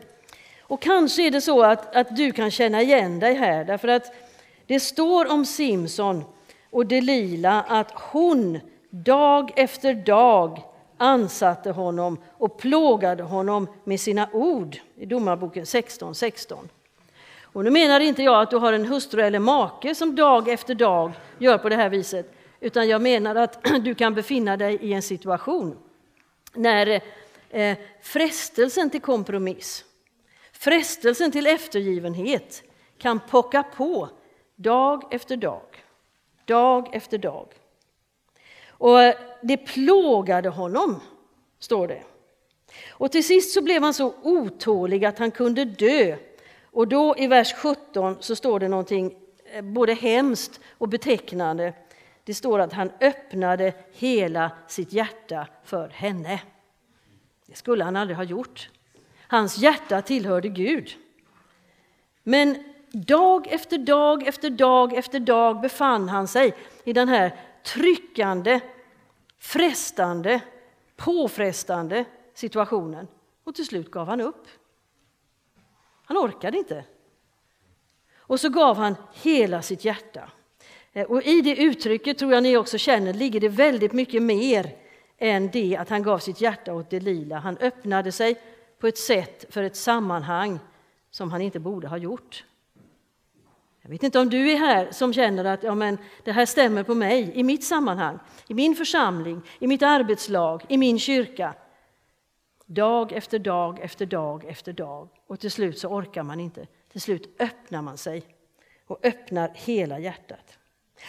Och 0.61 0.81
kanske 0.81 1.27
är 1.27 1.31
det 1.31 1.41
så 1.41 1.63
att, 1.63 1.95
att 1.95 2.15
du 2.15 2.31
kan 2.31 2.51
känna 2.51 2.81
igen 2.81 3.19
dig 3.19 3.33
här, 3.33 3.65
därför 3.65 3.87
att 3.87 4.13
det 4.65 4.79
står 4.79 5.31
om 5.31 5.45
Simson 5.45 6.23
och 6.69 6.85
Delila 6.85 7.61
att 7.67 7.91
hon 7.91 8.59
dag 8.89 9.51
efter 9.55 9.93
dag 9.93 10.63
ansatte 10.97 11.71
honom 11.71 12.17
och 12.37 12.57
plågade 12.57 13.23
honom 13.23 13.67
med 13.83 13.99
sina 13.99 14.27
ord 14.33 14.77
i 14.97 15.05
Domarboken 15.05 15.63
16.16. 15.63 16.13
16. 16.13 16.69
Och 17.53 17.63
nu 17.63 17.69
menar 17.69 17.99
inte 17.99 18.23
jag 18.23 18.41
att 18.41 18.49
du 18.49 18.57
har 18.57 18.73
en 18.73 18.85
hustru 18.85 19.21
eller 19.21 19.39
make 19.39 19.95
som 19.95 20.15
dag 20.15 20.47
efter 20.47 20.75
dag 20.75 21.11
gör 21.39 21.57
på 21.57 21.69
det 21.69 21.75
här 21.75 21.89
viset, 21.89 22.33
utan 22.61 22.89
jag 22.89 23.01
menar 23.01 23.35
att 23.35 23.63
du 23.83 23.95
kan 23.95 24.13
befinna 24.13 24.57
dig 24.57 24.75
i 24.75 24.93
en 24.93 25.01
situation 25.01 25.77
när 26.53 27.01
eh, 27.49 27.77
frestelsen 28.01 28.89
till 28.89 29.01
kompromiss, 29.01 29.85
frestelsen 30.51 31.31
till 31.31 31.47
eftergivenhet 31.47 32.63
kan 32.97 33.19
pocka 33.19 33.63
på 33.63 34.09
dag 34.55 35.13
efter 35.13 35.37
dag, 35.37 35.83
dag 36.45 36.95
efter 36.95 37.17
dag. 37.17 37.47
Och 38.67 39.01
eh, 39.01 39.15
det 39.41 39.57
plågade 39.57 40.49
honom, 40.49 40.99
står 41.59 41.87
det. 41.87 42.03
Och 42.89 43.11
till 43.11 43.23
sist 43.23 43.53
så 43.53 43.61
blev 43.61 43.83
han 43.83 43.93
så 43.93 44.13
otålig 44.23 45.05
att 45.05 45.19
han 45.19 45.31
kunde 45.31 45.65
dö 45.65 46.17
och 46.63 46.87
då 46.87 47.15
i 47.17 47.27
vers 47.27 47.53
17 47.53 48.15
så 48.19 48.35
står 48.35 48.59
det 48.59 48.67
någonting 48.67 49.15
eh, 49.53 49.61
både 49.61 49.93
hemskt 49.93 50.59
och 50.77 50.89
betecknande. 50.89 51.73
Det 52.23 52.33
står 52.33 52.59
att 52.59 52.73
han 52.73 52.91
öppnade 53.01 53.73
hela 53.91 54.51
sitt 54.67 54.93
hjärta 54.93 55.47
för 55.63 55.89
henne. 55.89 56.41
Det 57.45 57.55
skulle 57.55 57.83
han 57.83 57.95
aldrig 57.95 58.17
ha 58.17 58.23
gjort. 58.23 58.69
Hans 59.27 59.57
hjärta 59.57 60.01
tillhörde 60.01 60.49
Gud. 60.49 60.97
Men 62.23 62.63
dag 62.91 63.47
efter 63.47 63.77
dag 63.77 64.27
efter 64.27 64.49
dag 64.49 64.93
efter 64.93 65.19
dag 65.19 65.61
befann 65.61 66.09
han 66.09 66.27
sig 66.27 66.55
i 66.83 66.93
den 66.93 67.09
här 67.09 67.35
tryckande, 67.63 68.59
frestande, 69.39 70.41
påfrestande 70.95 72.05
situationen. 72.33 73.07
Och 73.43 73.55
till 73.55 73.65
slut 73.65 73.91
gav 73.91 74.07
han 74.07 74.21
upp. 74.21 74.47
Han 76.05 76.17
orkade 76.17 76.57
inte. 76.57 76.85
Och 78.15 78.39
så 78.39 78.49
gav 78.49 78.77
han 78.77 78.95
hela 79.13 79.61
sitt 79.61 79.85
hjärta. 79.85 80.29
Eh, 80.93 81.05
och 81.05 81.23
I 81.23 81.41
det 81.41 81.55
uttrycket 81.55 82.17
tror 82.17 82.33
jag 82.33 82.43
ni 82.43 82.57
också 82.57 82.77
känner 82.77 83.13
ligger 83.13 83.39
det 83.39 83.49
väldigt 83.49 83.93
mycket 83.93 84.23
mer 84.23 84.75
än 85.17 85.51
det 85.51 85.77
att 85.77 85.89
han 85.89 86.03
gav 86.03 86.19
sitt 86.19 86.41
hjärta 86.41 86.73
åt 86.73 86.89
det 86.89 86.99
lila. 86.99 87.39
Han 87.39 87.57
öppnade 87.57 88.11
sig 88.11 88.41
på 88.79 88.87
ett 88.87 88.97
sätt 88.97 89.45
för 89.49 89.63
ett 89.63 89.75
sammanhang 89.75 90.59
som 91.11 91.31
han 91.31 91.41
inte 91.41 91.59
borde 91.59 91.87
ha 91.87 91.97
gjort. 91.97 92.45
Jag 93.81 93.89
vet 93.89 94.03
inte 94.03 94.19
om 94.19 94.29
du 94.29 94.51
är 94.51 94.57
här 94.57 94.91
som 94.91 95.13
känner 95.13 95.45
att 95.45 95.63
ja, 95.63 95.75
men 95.75 95.97
det 96.23 96.31
här 96.31 96.45
stämmer 96.45 96.83
på 96.83 96.95
mig, 96.95 97.31
i 97.33 97.43
mitt 97.43 97.63
sammanhang, 97.63 98.19
i 98.47 98.53
min 98.53 98.75
församling, 98.75 99.41
i 99.59 99.67
mitt 99.67 99.83
arbetslag, 99.83 100.65
i 100.67 100.77
min 100.77 100.99
kyrka. 100.99 101.53
Dag 102.65 103.11
efter 103.11 103.39
dag 103.39 103.79
efter 103.79 104.05
dag 104.05 104.45
efter 104.45 104.73
dag. 104.73 105.09
Och 105.27 105.39
till 105.39 105.51
slut 105.51 105.79
så 105.79 105.87
orkar 105.87 106.23
man 106.23 106.39
inte. 106.39 106.67
Till 106.91 107.01
slut 107.01 107.35
öppnar 107.39 107.81
man 107.81 107.97
sig 107.97 108.23
och 108.87 109.05
öppnar 109.05 109.51
hela 109.55 109.99
hjärtat. 109.99 110.57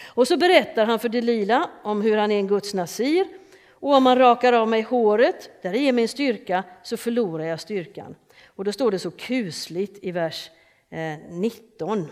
Och 0.05 0.27
så 0.27 0.37
berättar 0.37 0.85
han 0.85 0.99
för 0.99 1.09
Delila 1.09 1.69
om 1.83 2.01
hur 2.01 2.17
han 2.17 2.31
är 2.31 2.37
en 2.37 2.47
Guds 2.47 2.73
nasir. 2.73 3.27
Och 3.69 3.93
om 3.93 4.03
man 4.03 4.17
rakar 4.17 4.53
av 4.53 4.67
mig 4.67 4.81
håret, 4.81 5.49
där 5.61 5.75
är 5.75 5.91
min 5.91 6.07
styrka, 6.07 6.63
så 6.83 6.97
förlorar 6.97 7.43
jag 7.45 7.59
styrkan. 7.59 8.15
Och 8.47 8.63
då 8.63 8.71
står 8.71 8.91
det 8.91 8.99
så 8.99 9.11
kusligt 9.11 10.03
i 10.03 10.11
vers 10.11 10.49
eh, 10.89 11.17
19 11.29 12.07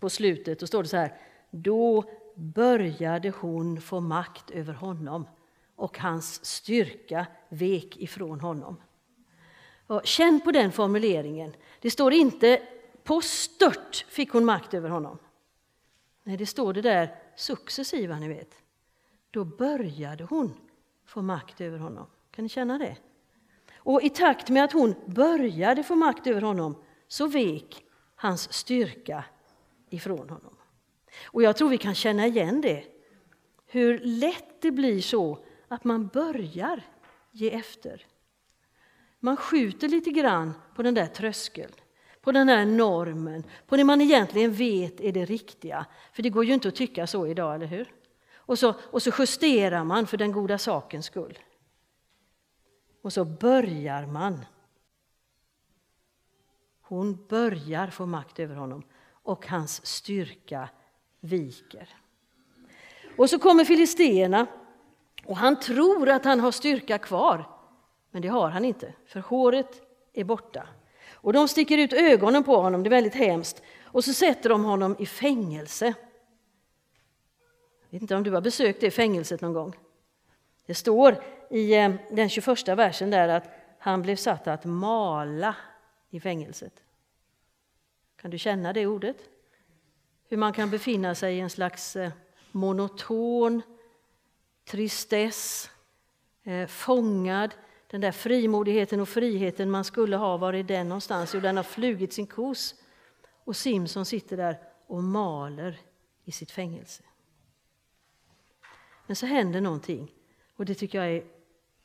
på 0.00 0.10
slutet. 0.10 0.60
Då 0.60 0.66
står 0.66 0.82
det 0.82 0.88
så 0.88 0.96
här. 0.96 1.14
Då 1.50 2.04
började 2.34 3.30
hon 3.30 3.80
få 3.80 4.00
makt 4.00 4.50
över 4.50 4.72
honom 4.72 5.26
och 5.76 5.98
hans 5.98 6.44
styrka 6.44 7.26
vek 7.48 7.96
ifrån 7.96 8.40
honom. 8.40 8.80
Och 9.86 10.06
känn 10.06 10.40
på 10.44 10.52
den 10.52 10.72
formuleringen. 10.72 11.54
Det 11.80 11.90
står 11.90 12.12
inte 12.12 12.62
på 13.04 13.20
stört 13.20 14.06
fick 14.08 14.30
hon 14.30 14.44
makt 14.44 14.74
över 14.74 14.88
honom. 14.88 15.18
Nej, 16.30 16.36
det 16.36 16.46
står 16.46 16.72
det 16.72 16.82
där 16.82 17.14
successiva, 17.36 18.18
ni 18.18 18.28
vet. 18.28 18.54
Då 19.30 19.44
började 19.44 20.24
hon 20.24 20.54
få 21.06 21.22
makt 21.22 21.60
över 21.60 21.78
honom. 21.78 22.06
Kan 22.30 22.42
ni 22.42 22.48
känna 22.48 22.78
det? 22.78 22.96
Och 23.76 24.02
i 24.02 24.10
takt 24.10 24.48
med 24.50 24.64
att 24.64 24.72
hon 24.72 24.94
började 25.06 25.82
få 25.82 25.94
makt 25.94 26.26
över 26.26 26.40
honom 26.40 26.82
så 27.08 27.26
vek 27.26 27.84
hans 28.14 28.52
styrka 28.52 29.24
ifrån 29.88 30.30
honom. 30.30 30.56
Och 31.24 31.42
jag 31.42 31.56
tror 31.56 31.68
vi 31.68 31.78
kan 31.78 31.94
känna 31.94 32.26
igen 32.26 32.60
det. 32.60 32.84
Hur 33.66 33.98
lätt 33.98 34.62
det 34.62 34.70
blir 34.70 35.00
så 35.00 35.44
att 35.68 35.84
man 35.84 36.06
börjar 36.06 36.82
ge 37.30 37.54
efter. 37.54 38.06
Man 39.20 39.36
skjuter 39.36 39.88
lite 39.88 40.10
grann 40.10 40.52
på 40.76 40.82
den 40.82 40.94
där 40.94 41.06
tröskeln 41.06 41.72
på 42.22 42.32
den 42.32 42.48
här 42.48 42.64
normen, 42.64 43.44
på 43.66 43.76
det 43.76 43.84
man 43.84 44.00
egentligen 44.00 44.52
vet 44.52 45.00
är 45.00 45.12
det 45.12 45.24
riktiga. 45.24 45.86
För 46.12 46.22
det 46.22 46.30
går 46.30 46.44
ju 46.44 46.54
inte 46.54 46.68
att 46.68 46.74
tycka 46.74 47.06
så 47.06 47.26
idag, 47.26 47.54
eller 47.54 47.66
hur? 47.66 47.94
Och 48.34 48.58
så, 48.58 48.74
och 48.82 49.02
så 49.02 49.10
justerar 49.18 49.84
man 49.84 50.06
för 50.06 50.16
den 50.16 50.32
goda 50.32 50.58
sakens 50.58 51.06
skull. 51.06 51.38
Och 53.02 53.12
så 53.12 53.24
börjar 53.24 54.06
man. 54.06 54.44
Hon 56.80 57.26
börjar 57.26 57.86
få 57.86 58.06
makt 58.06 58.38
över 58.38 58.54
honom 58.54 58.82
och 59.12 59.46
hans 59.46 59.86
styrka 59.86 60.68
viker. 61.20 61.88
Och 63.16 63.30
så 63.30 63.38
kommer 63.38 63.64
filisterna 63.64 64.46
och 65.24 65.36
han 65.36 65.60
tror 65.60 66.08
att 66.08 66.24
han 66.24 66.40
har 66.40 66.52
styrka 66.52 66.98
kvar. 66.98 67.44
Men 68.10 68.22
det 68.22 68.28
har 68.28 68.50
han 68.50 68.64
inte, 68.64 68.94
för 69.06 69.20
håret 69.20 69.82
är 70.12 70.24
borta. 70.24 70.68
Och 71.22 71.32
de 71.32 71.48
sticker 71.48 71.78
ut 71.78 71.92
ögonen 71.92 72.44
på 72.44 72.56
honom, 72.56 72.82
det 72.82 72.88
är 72.88 72.90
väldigt 72.90 73.14
hemskt. 73.14 73.62
Och 73.84 74.04
så 74.04 74.12
sätter 74.12 74.48
de 74.48 74.64
honom 74.64 74.96
i 74.98 75.06
fängelse. 75.06 75.86
Jag 77.80 77.90
vet 77.90 78.02
inte 78.02 78.16
om 78.16 78.22
du 78.22 78.30
har 78.30 78.40
besökt 78.40 78.80
det 78.80 78.90
fängelset 78.90 79.40
någon 79.40 79.52
gång? 79.52 79.76
Det 80.66 80.74
står 80.74 81.22
i 81.50 81.74
eh, 81.74 81.92
den 82.10 82.28
21 82.28 82.68
versen 82.68 83.10
där 83.10 83.28
att 83.28 83.44
han 83.78 84.02
blev 84.02 84.16
satt 84.16 84.46
att 84.46 84.64
mala 84.64 85.56
i 86.10 86.20
fängelset. 86.20 86.82
Kan 88.16 88.30
du 88.30 88.38
känna 88.38 88.72
det 88.72 88.86
ordet? 88.86 89.16
Hur 90.28 90.36
man 90.36 90.52
kan 90.52 90.70
befinna 90.70 91.14
sig 91.14 91.36
i 91.36 91.40
en 91.40 91.50
slags 91.50 91.96
eh, 91.96 92.10
monoton 92.52 93.62
tristess, 94.64 95.70
eh, 96.44 96.66
fångad. 96.66 97.54
Den 97.90 98.00
där 98.00 98.12
frimodigheten 98.12 99.00
och 99.00 99.08
friheten 99.08 99.70
man 99.70 99.84
skulle 99.84 100.16
ha, 100.16 100.36
var 100.36 100.52
är 100.52 100.62
den 100.62 100.88
någonstans? 100.88 101.34
Jo, 101.34 101.40
den 101.40 101.56
har 101.56 101.64
flugit 101.64 102.12
sin 102.12 102.26
kos. 102.26 102.74
Och 103.44 103.56
Simson 103.56 104.04
sitter 104.04 104.36
där 104.36 104.58
och 104.86 105.02
maler 105.02 105.80
i 106.24 106.32
sitt 106.32 106.50
fängelse. 106.50 107.02
Men 109.06 109.16
så 109.16 109.26
händer 109.26 109.60
någonting 109.60 110.12
och 110.56 110.64
det 110.64 110.74
tycker 110.74 110.98
jag 110.98 111.16
är 111.16 111.24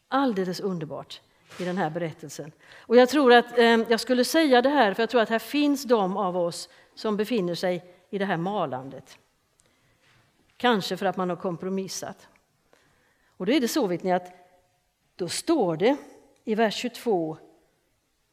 alldeles 0.08 0.60
underbart 0.60 1.22
i 1.60 1.66
den 1.66 1.78
här 1.78 1.90
berättelsen. 1.90 2.52
Och 2.78 2.96
jag 2.96 3.10
tror 3.10 3.34
att 3.34 3.58
eh, 3.58 3.66
jag 3.66 4.00
skulle 4.00 4.26
säga 4.26 4.62
det 4.62 4.70
här, 4.70 4.94
för 4.94 5.04
jag 5.04 5.10
tror 5.10 5.22
att 5.22 5.30
här 5.30 5.40
finns 5.40 5.84
de 5.84 6.18
av 6.18 6.38
oss 6.38 6.70
som 6.96 7.18
befinner 7.18 7.56
sig 7.56 7.96
i 8.10 8.18
det 8.18 8.26
här 8.26 8.38
malandet. 8.38 9.18
Kanske 10.58 10.98
för 10.98 11.06
att 11.06 11.18
man 11.18 11.30
har 11.30 11.38
kompromissat. 11.38 12.28
Och 13.38 13.46
då 13.46 13.52
är 13.52 13.62
det 13.62 13.68
så, 13.68 13.88
vet 13.88 14.04
ni, 14.04 14.14
att 14.14 14.45
då 15.16 15.28
står 15.28 15.78
det 15.78 15.98
i 16.44 16.56
vers 16.56 16.76
22 16.76 17.38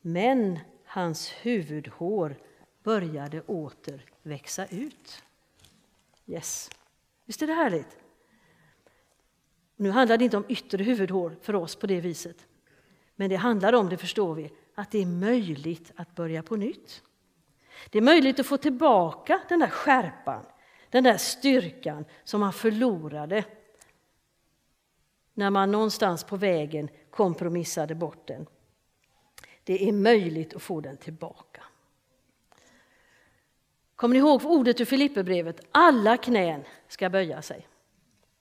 Men 0.01 0.59
hans 0.85 1.31
huvudhår 1.31 2.37
började 2.83 3.41
åter 3.41 4.05
växa 4.23 4.67
ut. 4.67 5.23
Yes. 6.27 6.71
Visst 7.25 7.43
är 7.43 7.47
det 7.47 7.55
härligt? 7.55 7.97
Nu 9.77 9.91
handlar 9.91 10.19
det 10.19 10.25
inte 10.25 10.37
om 10.37 10.45
yttre 10.49 10.85
huvudhår 10.85 11.37
för 11.43 11.55
oss 11.55 11.77
på 11.77 11.87
det 11.87 12.01
viset. 12.01 12.47
Men 13.17 13.31
det 13.31 13.37
handlar 13.37 13.73
om, 13.73 13.89
det 13.89 13.97
förstår 13.97 14.35
vi, 14.35 14.51
att 14.75 14.91
det 14.91 15.03
är 15.03 15.07
möjligt 15.07 15.93
att 15.97 16.15
börja 16.15 16.43
på 16.43 16.57
nytt. 16.57 17.03
Det 17.91 17.99
är 17.99 18.03
möjligt 18.03 18.41
att 18.41 18.47
få 18.47 18.57
tillbaka 18.57 19.41
den 19.49 19.61
där 19.61 19.71
skärpan, 19.71 20.47
den 20.91 21.05
där 21.05 21.17
styrkan 21.17 22.05
som 22.25 22.41
man 22.41 22.53
förlorade 22.53 23.45
när 25.35 25.51
man 25.51 25.73
någonstans 25.73 26.25
på 26.25 26.37
vägen 26.37 26.89
kompromissade 27.11 27.95
bort 27.95 28.27
den. 28.27 28.47
Det 29.65 29.89
är 29.89 29.93
möjligt 29.93 30.55
att 30.55 30.63
få 30.63 30.81
den 30.81 30.97
tillbaka. 30.97 31.63
Kommer 33.97 34.15
ni 34.15 34.19
ihåg 34.19 34.45
ordet 34.45 34.81
ur 34.81 34.85
Filipperbrevet? 34.85 35.61
Alla 35.71 36.17
knän 36.17 36.65
ska 36.89 37.11
böja 37.11 37.43
sig. 37.43 37.69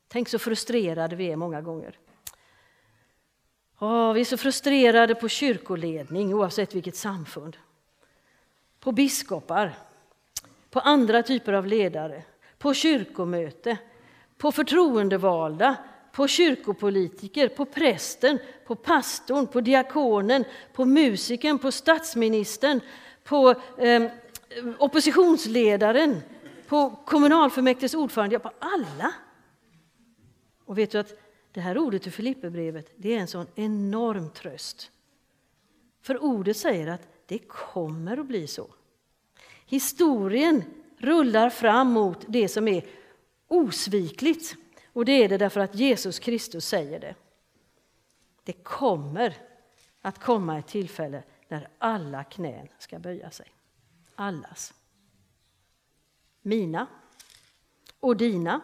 Tänk 0.08 0.30
så 0.30 0.40
frustrerade 0.40 1.16
vi 1.16 1.32
är 1.32 1.36
många 1.36 1.62
gånger. 1.62 2.00
Oh, 3.80 4.14
vi 4.14 4.22
är 4.22 4.26
så 4.26 4.38
frustrerade 4.38 5.16
på 5.16 5.30
kyrkoledning, 5.30 6.34
oavsett 6.34 6.76
vilket 6.76 6.96
samfund. 6.96 7.58
På 8.80 8.92
biskopar, 8.92 9.74
på 10.70 10.80
andra 10.80 11.24
typer 11.24 11.54
av 11.54 11.68
ledare, 11.68 12.24
på 12.58 12.74
kyrkomöte, 12.74 13.78
på 14.38 14.52
förtroendevalda, 14.52 15.76
på 16.12 16.28
kyrkopolitiker, 16.28 17.48
på 17.48 17.66
prästen, 17.66 18.40
på 18.66 18.76
pastorn, 18.76 19.48
på 19.48 19.62
diakonen, 19.62 20.44
på 20.74 20.86
musikern, 20.86 21.60
på 21.60 21.72
statsministern, 21.72 22.80
på 23.24 23.56
eh, 23.78 24.04
oppositionsledaren, 24.78 26.22
på 26.68 26.90
kommunalfullmäktiges 27.06 27.94
ordförande, 27.94 28.36
ja, 28.36 28.40
på 28.40 28.52
alla. 28.60 29.14
Och 30.66 30.78
vet 30.78 30.92
du 30.92 30.98
att 30.98 31.14
det 31.52 31.62
här 31.62 31.78
ordet 31.78 32.08
i 32.08 32.12
Filipperbrevet, 32.12 32.94
det 32.96 33.16
är 33.16 33.20
en 33.20 33.28
sån 33.28 33.48
enorm 33.56 34.30
tröst. 34.30 34.92
För 36.02 36.24
ordet 36.24 36.58
säger 36.58 36.88
att 36.88 37.08
det 37.26 37.40
kommer 37.40 38.18
att 38.18 38.26
bli 38.26 38.48
så. 38.48 38.68
Historien 39.66 40.64
rullar 40.98 41.50
fram 41.50 41.88
mot 41.88 42.18
det 42.28 42.48
som 42.48 42.68
är 42.68 42.86
osvikligt. 43.48 44.56
Och 44.94 45.06
det 45.06 45.12
är 45.12 45.30
det 45.30 45.38
därför 45.38 45.60
att 45.60 45.76
Jesus 45.76 46.20
Kristus 46.20 46.66
säger 46.66 47.00
det. 47.00 47.16
Det 48.44 48.54
kommer 48.54 49.38
att 50.02 50.20
komma 50.20 50.60
ett 50.60 50.68
tillfälle 50.68 51.24
när 51.48 51.68
alla 51.78 52.24
knän 52.24 52.68
ska 52.78 53.00
böja 53.00 53.32
sig. 53.32 53.48
Allas. 54.16 54.74
Mina 56.42 56.88
och 58.00 58.18
dina 58.18 58.62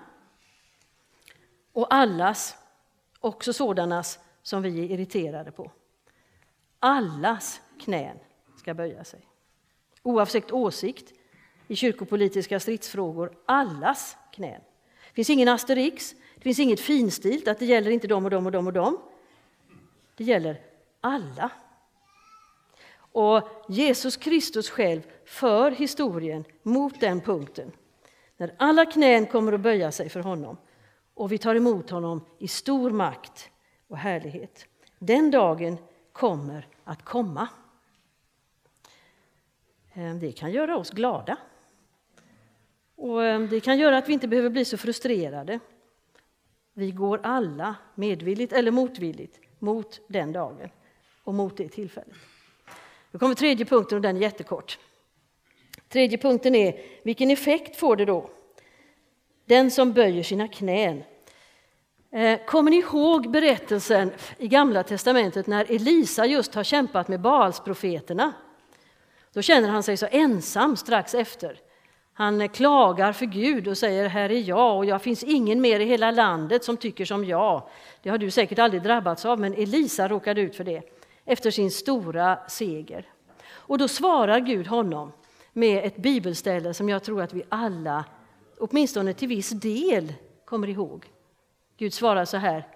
och 1.71 1.93
allas, 1.93 2.55
också 3.19 3.53
sådanas 3.53 4.19
som 4.41 4.61
vi 4.61 4.80
är 4.80 4.91
irriterade 4.91 5.51
på. 5.51 5.71
Allas 6.80 7.61
knän 7.80 8.17
ska 8.57 8.73
böja 8.73 9.03
sig. 9.03 9.21
Oavsett 10.03 10.51
åsikt 10.51 11.13
i 11.67 11.75
kyrkopolitiska 11.75 12.59
stridsfrågor, 12.59 13.38
allas 13.45 14.17
knän. 14.32 14.61
Det 15.18 15.20
finns 15.20 15.30
ingen 15.30 15.47
asterix, 15.47 16.15
det 16.36 16.41
finns 16.41 16.59
inget 16.59 16.80
finstilt, 16.80 17.47
att 17.47 17.59
det 17.59 17.65
gäller 17.65 17.91
inte 17.91 18.07
dem 18.07 18.26
och 18.26 18.32
dem 18.32 18.45
och 18.45 18.51
dem 18.51 18.68
och 18.68 18.74
dem. 18.74 18.97
Det 20.15 20.24
gäller 20.24 20.61
alla. 21.01 21.51
Och 22.97 23.49
Jesus 23.68 24.18
Kristus 24.18 24.70
själv 24.70 25.01
för 25.26 25.72
historien 25.72 26.45
mot 26.63 26.99
den 26.99 27.22
punkten. 27.22 27.72
När 28.38 28.55
alla 28.57 28.86
knän 28.86 29.26
kommer 29.26 29.53
att 29.53 29.61
böja 29.61 29.91
sig 29.91 30.09
för 30.09 30.20
honom 30.20 30.57
och 31.13 31.32
vi 31.32 31.38
tar 31.38 31.55
emot 31.55 31.89
honom 31.89 32.26
i 32.39 32.47
stor 32.47 32.91
makt 32.91 33.49
och 33.88 33.97
härlighet. 33.97 34.65
Den 34.99 35.32
dagen 35.32 35.78
kommer 36.11 36.68
att 36.84 37.05
komma. 37.05 37.47
Ehm, 39.93 40.20
det 40.20 40.32
kan 40.32 40.51
göra 40.51 40.78
oss 40.78 40.91
glada. 40.91 41.38
Och 42.97 43.25
eh, 43.25 43.41
det 43.41 43.59
kan 43.59 43.77
göra 43.77 43.97
att 43.97 44.09
vi 44.09 44.13
inte 44.13 44.27
behöver 44.27 44.49
bli 44.49 44.65
så 44.65 44.77
frustrerade. 44.77 45.59
Vi 46.73 46.91
går 46.91 47.19
alla, 47.23 47.75
medvilligt 47.95 48.53
eller 48.53 48.71
motvilligt, 48.71 49.39
mot 49.59 50.01
den 50.07 50.31
dagen 50.31 50.69
och 51.23 51.33
mot 51.33 51.57
det 51.57 51.69
tillfället. 51.69 52.15
Då 53.11 53.19
kommer 53.19 53.35
tredje 53.35 53.65
punkten 53.65 53.95
och 53.95 54.01
den 54.01 54.17
är 54.17 54.21
jättekort. 54.21 54.79
Tredje 55.89 56.17
punkten 56.17 56.55
är, 56.55 56.81
vilken 57.03 57.31
effekt 57.31 57.75
får 57.75 57.95
det 57.95 58.05
då? 58.05 58.29
Den 59.45 59.71
som 59.71 59.93
böjer 59.93 60.23
sina 60.23 60.47
knän. 60.47 61.03
Eh, 62.11 62.45
kommer 62.45 62.71
ni 62.71 62.77
ihåg 62.77 63.31
berättelsen 63.31 64.11
i 64.37 64.47
Gamla 64.47 64.83
testamentet 64.83 65.47
när 65.47 65.71
Elisa 65.71 66.25
just 66.25 66.55
har 66.55 66.63
kämpat 66.63 67.07
med 67.07 67.21
Baalsprofeterna? 67.21 68.33
Då 69.33 69.41
känner 69.41 69.69
han 69.69 69.83
sig 69.83 69.97
så 69.97 70.07
ensam 70.11 70.77
strax 70.77 71.13
efter. 71.13 71.59
Han 72.20 72.49
klagar 72.49 73.13
för 73.13 73.26
Gud 73.26 73.68
och 73.68 73.78
säger 73.78 74.07
här 74.07 74.32
är 74.32 74.39
jag 74.39 74.78
och 74.78 74.86
jag 74.86 75.01
finns 75.01 75.24
ingen 75.24 75.61
mer 75.61 75.80
i 75.80 75.86
hela 75.86 76.11
landet 76.11 76.63
som 76.63 76.78
tycker 76.78 77.05
som 77.05 77.26
jag. 77.26 77.70
Det 78.01 78.09
har 78.09 78.18
du 78.18 78.32
säkert 78.32 78.59
aldrig 78.59 78.84
drabbats 78.84 79.26
av, 79.26 79.39
men 79.39 79.53
Elisa 79.53 80.07
råkade 80.07 80.41
ut 80.41 80.55
för 80.55 80.63
det 80.63 80.82
efter 81.26 81.51
sin 81.51 81.72
stora 81.72 82.39
seger. 82.47 83.05
Och 83.49 83.78
då 83.78 83.88
svarar 83.88 84.39
Gud 84.39 84.68
honom 84.68 85.11
med 85.53 85.86
ett 85.86 85.97
bibelställe 85.97 86.74
som 86.74 86.89
jag 86.89 87.03
tror 87.03 87.22
att 87.22 87.34
vi 87.34 87.43
alla, 87.49 88.05
åtminstone 88.59 89.13
till 89.13 89.28
viss 89.28 89.49
del, 89.49 90.13
kommer 90.45 90.70
ihåg. 90.70 91.05
Gud 91.78 91.93
svarar 91.93 92.26
så 92.26 92.38
här. 92.38 92.68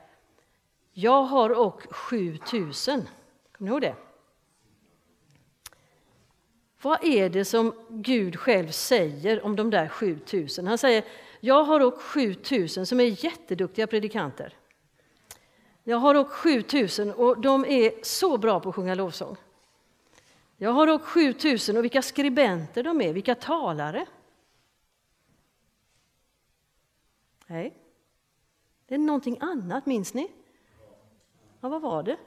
Jag 0.93 1.23
har 1.23 1.49
och 1.49 1.81
7000. 1.89 3.07
Kommer 3.51 3.69
ni 3.69 3.73
ihåg 3.73 3.81
det? 3.81 3.95
Vad 6.81 7.03
är 7.03 7.29
det 7.29 7.45
som 7.45 7.73
Gud 7.89 8.39
själv 8.39 8.71
säger 8.71 9.45
om 9.45 9.55
de 9.55 9.69
där 9.69 9.87
7000? 9.87 10.67
Han 10.67 10.77
säger, 10.77 11.03
jag 11.39 11.63
har 11.63 11.79
och 11.79 12.01
7000 12.01 12.85
som 12.85 12.99
är 12.99 13.25
jätteduktiga 13.25 13.87
predikanter. 13.87 14.53
Jag 15.83 15.97
har 15.97 16.15
och 16.15 16.31
7000 16.31 17.11
och 17.11 17.41
de 17.41 17.65
är 17.65 18.03
så 18.03 18.37
bra 18.37 18.59
på 18.59 18.69
att 18.69 18.75
sjunga 18.75 18.95
lovsång. 18.95 19.37
Jag 20.57 20.71
har 20.71 20.87
dock 20.87 21.03
7000 21.03 21.77
och 21.77 21.83
vilka 21.83 22.01
skribenter 22.01 22.83
de 22.83 23.01
är, 23.01 23.13
vilka 23.13 23.35
talare. 23.35 24.05
Nej, 27.47 27.73
det 28.87 28.95
är 28.95 28.99
någonting 28.99 29.37
annat, 29.41 29.85
minns 29.85 30.13
ni? 30.13 30.31
Ja, 31.59 31.69
vad 31.69 31.81
var 31.81 32.03
det? 32.03 32.17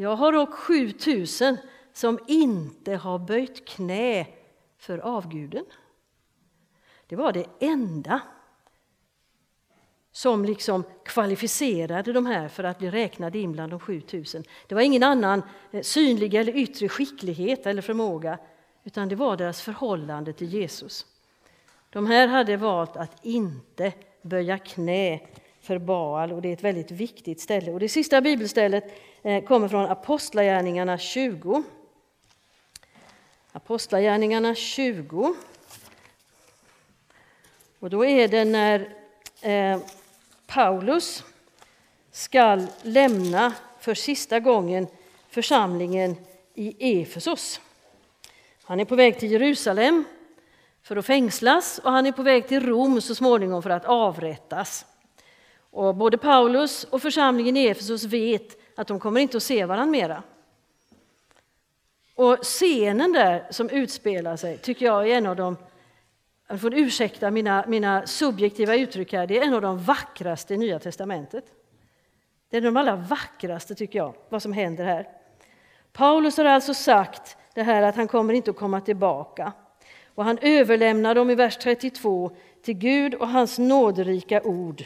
Jag 0.00 0.16
har 0.16 0.32
dock 0.32 0.54
7000 0.54 1.56
som 1.92 2.18
inte 2.26 2.94
har 2.94 3.18
böjt 3.18 3.68
knä 3.68 4.26
för 4.78 4.98
avguden. 4.98 5.64
Det 7.06 7.16
var 7.16 7.32
det 7.32 7.46
enda 7.58 8.20
som 10.12 10.44
liksom 10.44 10.84
kvalificerade 11.04 12.12
de 12.12 12.26
här 12.26 12.48
för 12.48 12.64
att 12.64 12.78
bli 12.78 12.90
räknade 12.90 13.38
in 13.38 13.52
bland 13.52 13.72
de 13.72 13.80
7000. 13.80 14.44
Det 14.66 14.74
var 14.74 14.82
ingen 14.82 15.02
annan 15.02 15.42
eh, 15.70 15.82
synlig 15.82 16.34
eller 16.34 16.56
yttre 16.56 16.88
skicklighet 16.88 17.66
eller 17.66 17.82
förmåga 17.82 18.38
utan 18.84 19.08
det 19.08 19.16
var 19.16 19.36
deras 19.36 19.62
förhållande 19.62 20.32
till 20.32 20.48
Jesus. 20.48 21.06
De 21.90 22.06
här 22.06 22.28
hade 22.28 22.56
valt 22.56 22.96
att 22.96 23.24
inte 23.24 23.92
böja 24.22 24.58
knä 24.58 25.20
för 25.60 25.78
Baal 25.78 26.32
och 26.32 26.42
det 26.42 26.48
är 26.48 26.52
ett 26.52 26.64
väldigt 26.64 26.90
viktigt 26.90 27.40
ställe. 27.40 27.72
Och 27.72 27.80
det 27.80 27.88
sista 27.88 28.20
bibelstället 28.20 28.84
eh, 29.22 29.44
kommer 29.44 29.68
från 29.68 29.90
Apostlagärningarna 29.90 30.98
20. 30.98 31.62
Apostlagärningarna 33.52 34.54
20. 34.54 35.34
Och 37.78 37.90
då 37.90 38.04
är 38.04 38.28
det 38.28 38.44
när 38.44 38.88
eh, 39.40 39.80
Paulus 40.46 41.24
skall 42.10 42.66
lämna 42.82 43.52
för 43.80 43.94
sista 43.94 44.40
gången 44.40 44.86
församlingen 45.28 46.16
i 46.54 47.00
Efesos. 47.02 47.60
Han 48.64 48.80
är 48.80 48.84
på 48.84 48.96
väg 48.96 49.18
till 49.18 49.30
Jerusalem 49.30 50.04
för 50.82 50.96
att 50.96 51.06
fängslas 51.06 51.80
och 51.84 51.92
han 51.92 52.06
är 52.06 52.12
på 52.12 52.22
väg 52.22 52.48
till 52.48 52.66
Rom 52.66 53.00
så 53.00 53.14
småningom 53.14 53.62
för 53.62 53.70
att 53.70 53.84
avrättas. 53.84 54.86
Och 55.70 55.94
både 55.94 56.18
Paulus 56.18 56.84
och 56.84 57.02
församlingen 57.02 57.56
i 57.56 57.66
Efesos 57.66 58.04
vet 58.04 58.56
att 58.76 58.88
de 58.88 59.00
kommer 59.00 59.20
inte 59.20 59.36
att 59.36 59.42
se 59.42 59.64
varandra 59.64 59.92
mera. 59.92 60.22
Och 62.14 62.38
scenen 62.38 63.12
där 63.12 63.46
som 63.50 63.70
utspelar 63.70 64.36
sig 64.36 64.58
tycker 64.58 64.86
jag 64.86 65.10
är 65.10 65.16
en 65.16 65.26
av 65.26 65.36
de, 65.36 65.56
jag 66.48 66.60
får 66.60 66.74
ursäkta 66.74 67.30
mina, 67.30 67.64
mina 67.68 68.06
subjektiva 68.06 68.76
uttryck 68.76 69.12
här, 69.12 69.26
det 69.26 69.38
är 69.38 69.42
en 69.42 69.54
av 69.54 69.62
de 69.62 69.78
vackraste 69.78 70.54
i 70.54 70.56
Nya 70.56 70.78
Testamentet. 70.78 71.44
Det 72.50 72.56
är 72.56 72.60
de 72.60 72.76
allra 72.76 72.96
vackraste 72.96 73.74
tycker 73.74 73.98
jag, 73.98 74.14
vad 74.28 74.42
som 74.42 74.52
händer 74.52 74.84
här. 74.84 75.08
Paulus 75.92 76.36
har 76.36 76.44
alltså 76.44 76.74
sagt 76.74 77.36
det 77.54 77.62
här 77.62 77.82
att 77.82 77.96
han 77.96 78.08
kommer 78.08 78.34
inte 78.34 78.50
att 78.50 78.56
komma 78.56 78.80
tillbaka. 78.80 79.52
Och 80.14 80.24
han 80.24 80.38
överlämnar 80.42 81.14
dem 81.14 81.30
i 81.30 81.34
vers 81.34 81.56
32 81.56 82.36
till 82.62 82.74
Gud 82.74 83.14
och 83.14 83.28
hans 83.28 83.58
nåderika 83.58 84.42
ord. 84.42 84.84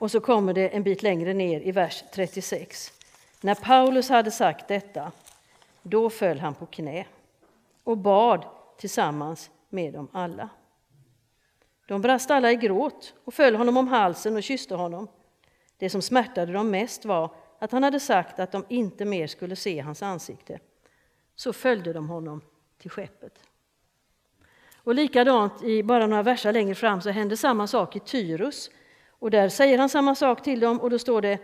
Och 0.00 0.10
så 0.10 0.20
kommer 0.20 0.54
det 0.54 0.68
en 0.68 0.82
bit 0.82 1.02
längre 1.02 1.34
ner 1.34 1.60
i 1.60 1.72
vers 1.72 2.04
36. 2.12 2.92
När 3.40 3.54
Paulus 3.54 4.08
hade 4.08 4.30
sagt 4.30 4.68
detta, 4.68 5.12
då 5.82 6.10
föll 6.10 6.38
han 6.38 6.54
på 6.54 6.66
knä 6.66 7.06
och 7.84 7.98
bad 7.98 8.44
tillsammans 8.78 9.50
med 9.68 9.92
dem 9.92 10.08
alla. 10.12 10.48
De 11.86 12.02
brast 12.02 12.30
alla 12.30 12.52
i 12.52 12.56
gråt 12.56 13.14
och 13.24 13.34
föll 13.34 13.54
honom 13.54 13.76
om 13.76 13.88
halsen 13.88 14.36
och 14.36 14.42
kysste 14.42 14.74
honom. 14.74 15.08
Det 15.76 15.90
som 15.90 16.02
smärtade 16.02 16.52
dem 16.52 16.70
mest 16.70 17.04
var 17.04 17.30
att 17.58 17.72
han 17.72 17.82
hade 17.82 18.00
sagt 18.00 18.40
att 18.40 18.52
de 18.52 18.64
inte 18.68 19.04
mer 19.04 19.26
skulle 19.26 19.56
se 19.56 19.80
hans 19.80 20.02
ansikte. 20.02 20.58
Så 21.34 21.52
följde 21.52 21.92
de 21.92 22.08
honom 22.08 22.40
till 22.78 22.90
skeppet. 22.90 23.38
Och 24.76 24.94
likadant, 24.94 25.62
i 25.62 25.82
bara 25.82 26.06
några 26.06 26.22
verser 26.22 26.52
längre 26.52 26.74
fram, 26.74 27.00
så 27.00 27.10
hände 27.10 27.36
samma 27.36 27.66
sak 27.66 27.96
i 27.96 28.00
Tyrus. 28.00 28.70
Och 29.20 29.30
där 29.30 29.48
säger 29.48 29.78
han 29.78 29.88
samma 29.88 30.14
sak 30.14 30.42
till 30.42 30.60
dem, 30.60 30.80
och 30.80 30.90
då 30.90 30.98
står 30.98 31.22
det 31.22 31.38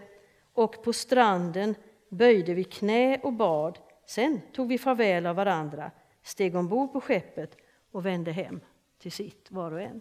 och 0.53 0.83
på 0.83 0.93
stranden 0.93 1.75
böjde 2.09 2.55
vi 2.55 2.65
knä 2.65 3.21
och 3.23 3.33
bad. 3.33 3.79
Sen 4.07 4.41
tog 4.53 4.69
vi 4.69 4.79
farväl 4.79 5.27
av 5.27 5.37
varandra, 5.37 5.91
steg 6.23 6.57
ombord 6.57 6.93
på 6.93 7.01
skeppet 7.01 7.57
och 7.91 8.07
vände 8.07 8.33
hem 8.33 8.61
till 8.99 9.13
sitt 9.13 9.51
var 9.51 9.73
och 9.73 9.81
en. 9.81 10.01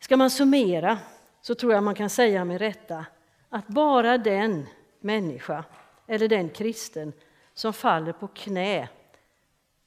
Ska 0.00 0.16
man 0.16 0.30
summera 0.30 0.98
så 1.40 1.54
tror 1.54 1.72
jag 1.72 1.82
man 1.82 1.94
kan 1.94 2.10
säga 2.10 2.44
med 2.44 2.58
rätta 2.58 3.06
att 3.48 3.66
bara 3.66 4.18
den 4.18 4.66
människa 5.00 5.64
eller 6.06 6.28
den 6.28 6.48
kristen 6.48 7.12
som 7.54 7.72
faller 7.72 8.12
på 8.12 8.28
knä 8.28 8.88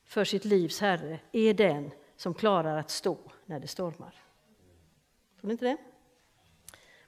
för 0.06 0.26
sitt 0.26 0.46
livs 0.46 0.82
Herre 0.82 1.20
är 1.32 1.54
den 1.54 1.92
som 2.16 2.34
klarar 2.34 2.78
att 2.78 2.90
stå 2.90 3.18
när 3.46 3.60
det 3.60 3.68
stormar. 3.68 4.23
Tror 5.44 5.48
ni 5.48 5.52
inte 5.52 5.66
det? 5.66 5.78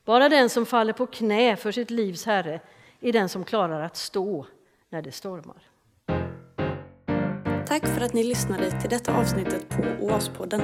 Bara 0.05 0.29
den 0.29 0.49
som 0.49 0.65
faller 0.65 0.93
på 0.93 1.07
knä 1.07 1.55
för 1.55 1.71
sitt 1.71 1.91
livs 1.91 2.25
Herre 2.25 2.61
är 2.99 3.13
den 3.13 3.29
som 3.29 3.43
klarar 3.43 3.81
att 3.81 3.95
stå 3.95 4.45
när 4.89 5.01
det 5.01 5.11
stormar. 5.11 5.61
Tack 7.67 7.87
för 7.87 8.01
att 8.01 8.13
ni 8.13 8.23
lyssnade 8.23 8.81
till 8.81 8.89
detta 8.89 9.17
avsnittet 9.17 9.69
på 9.69 10.05
Oaspodden. 10.05 10.61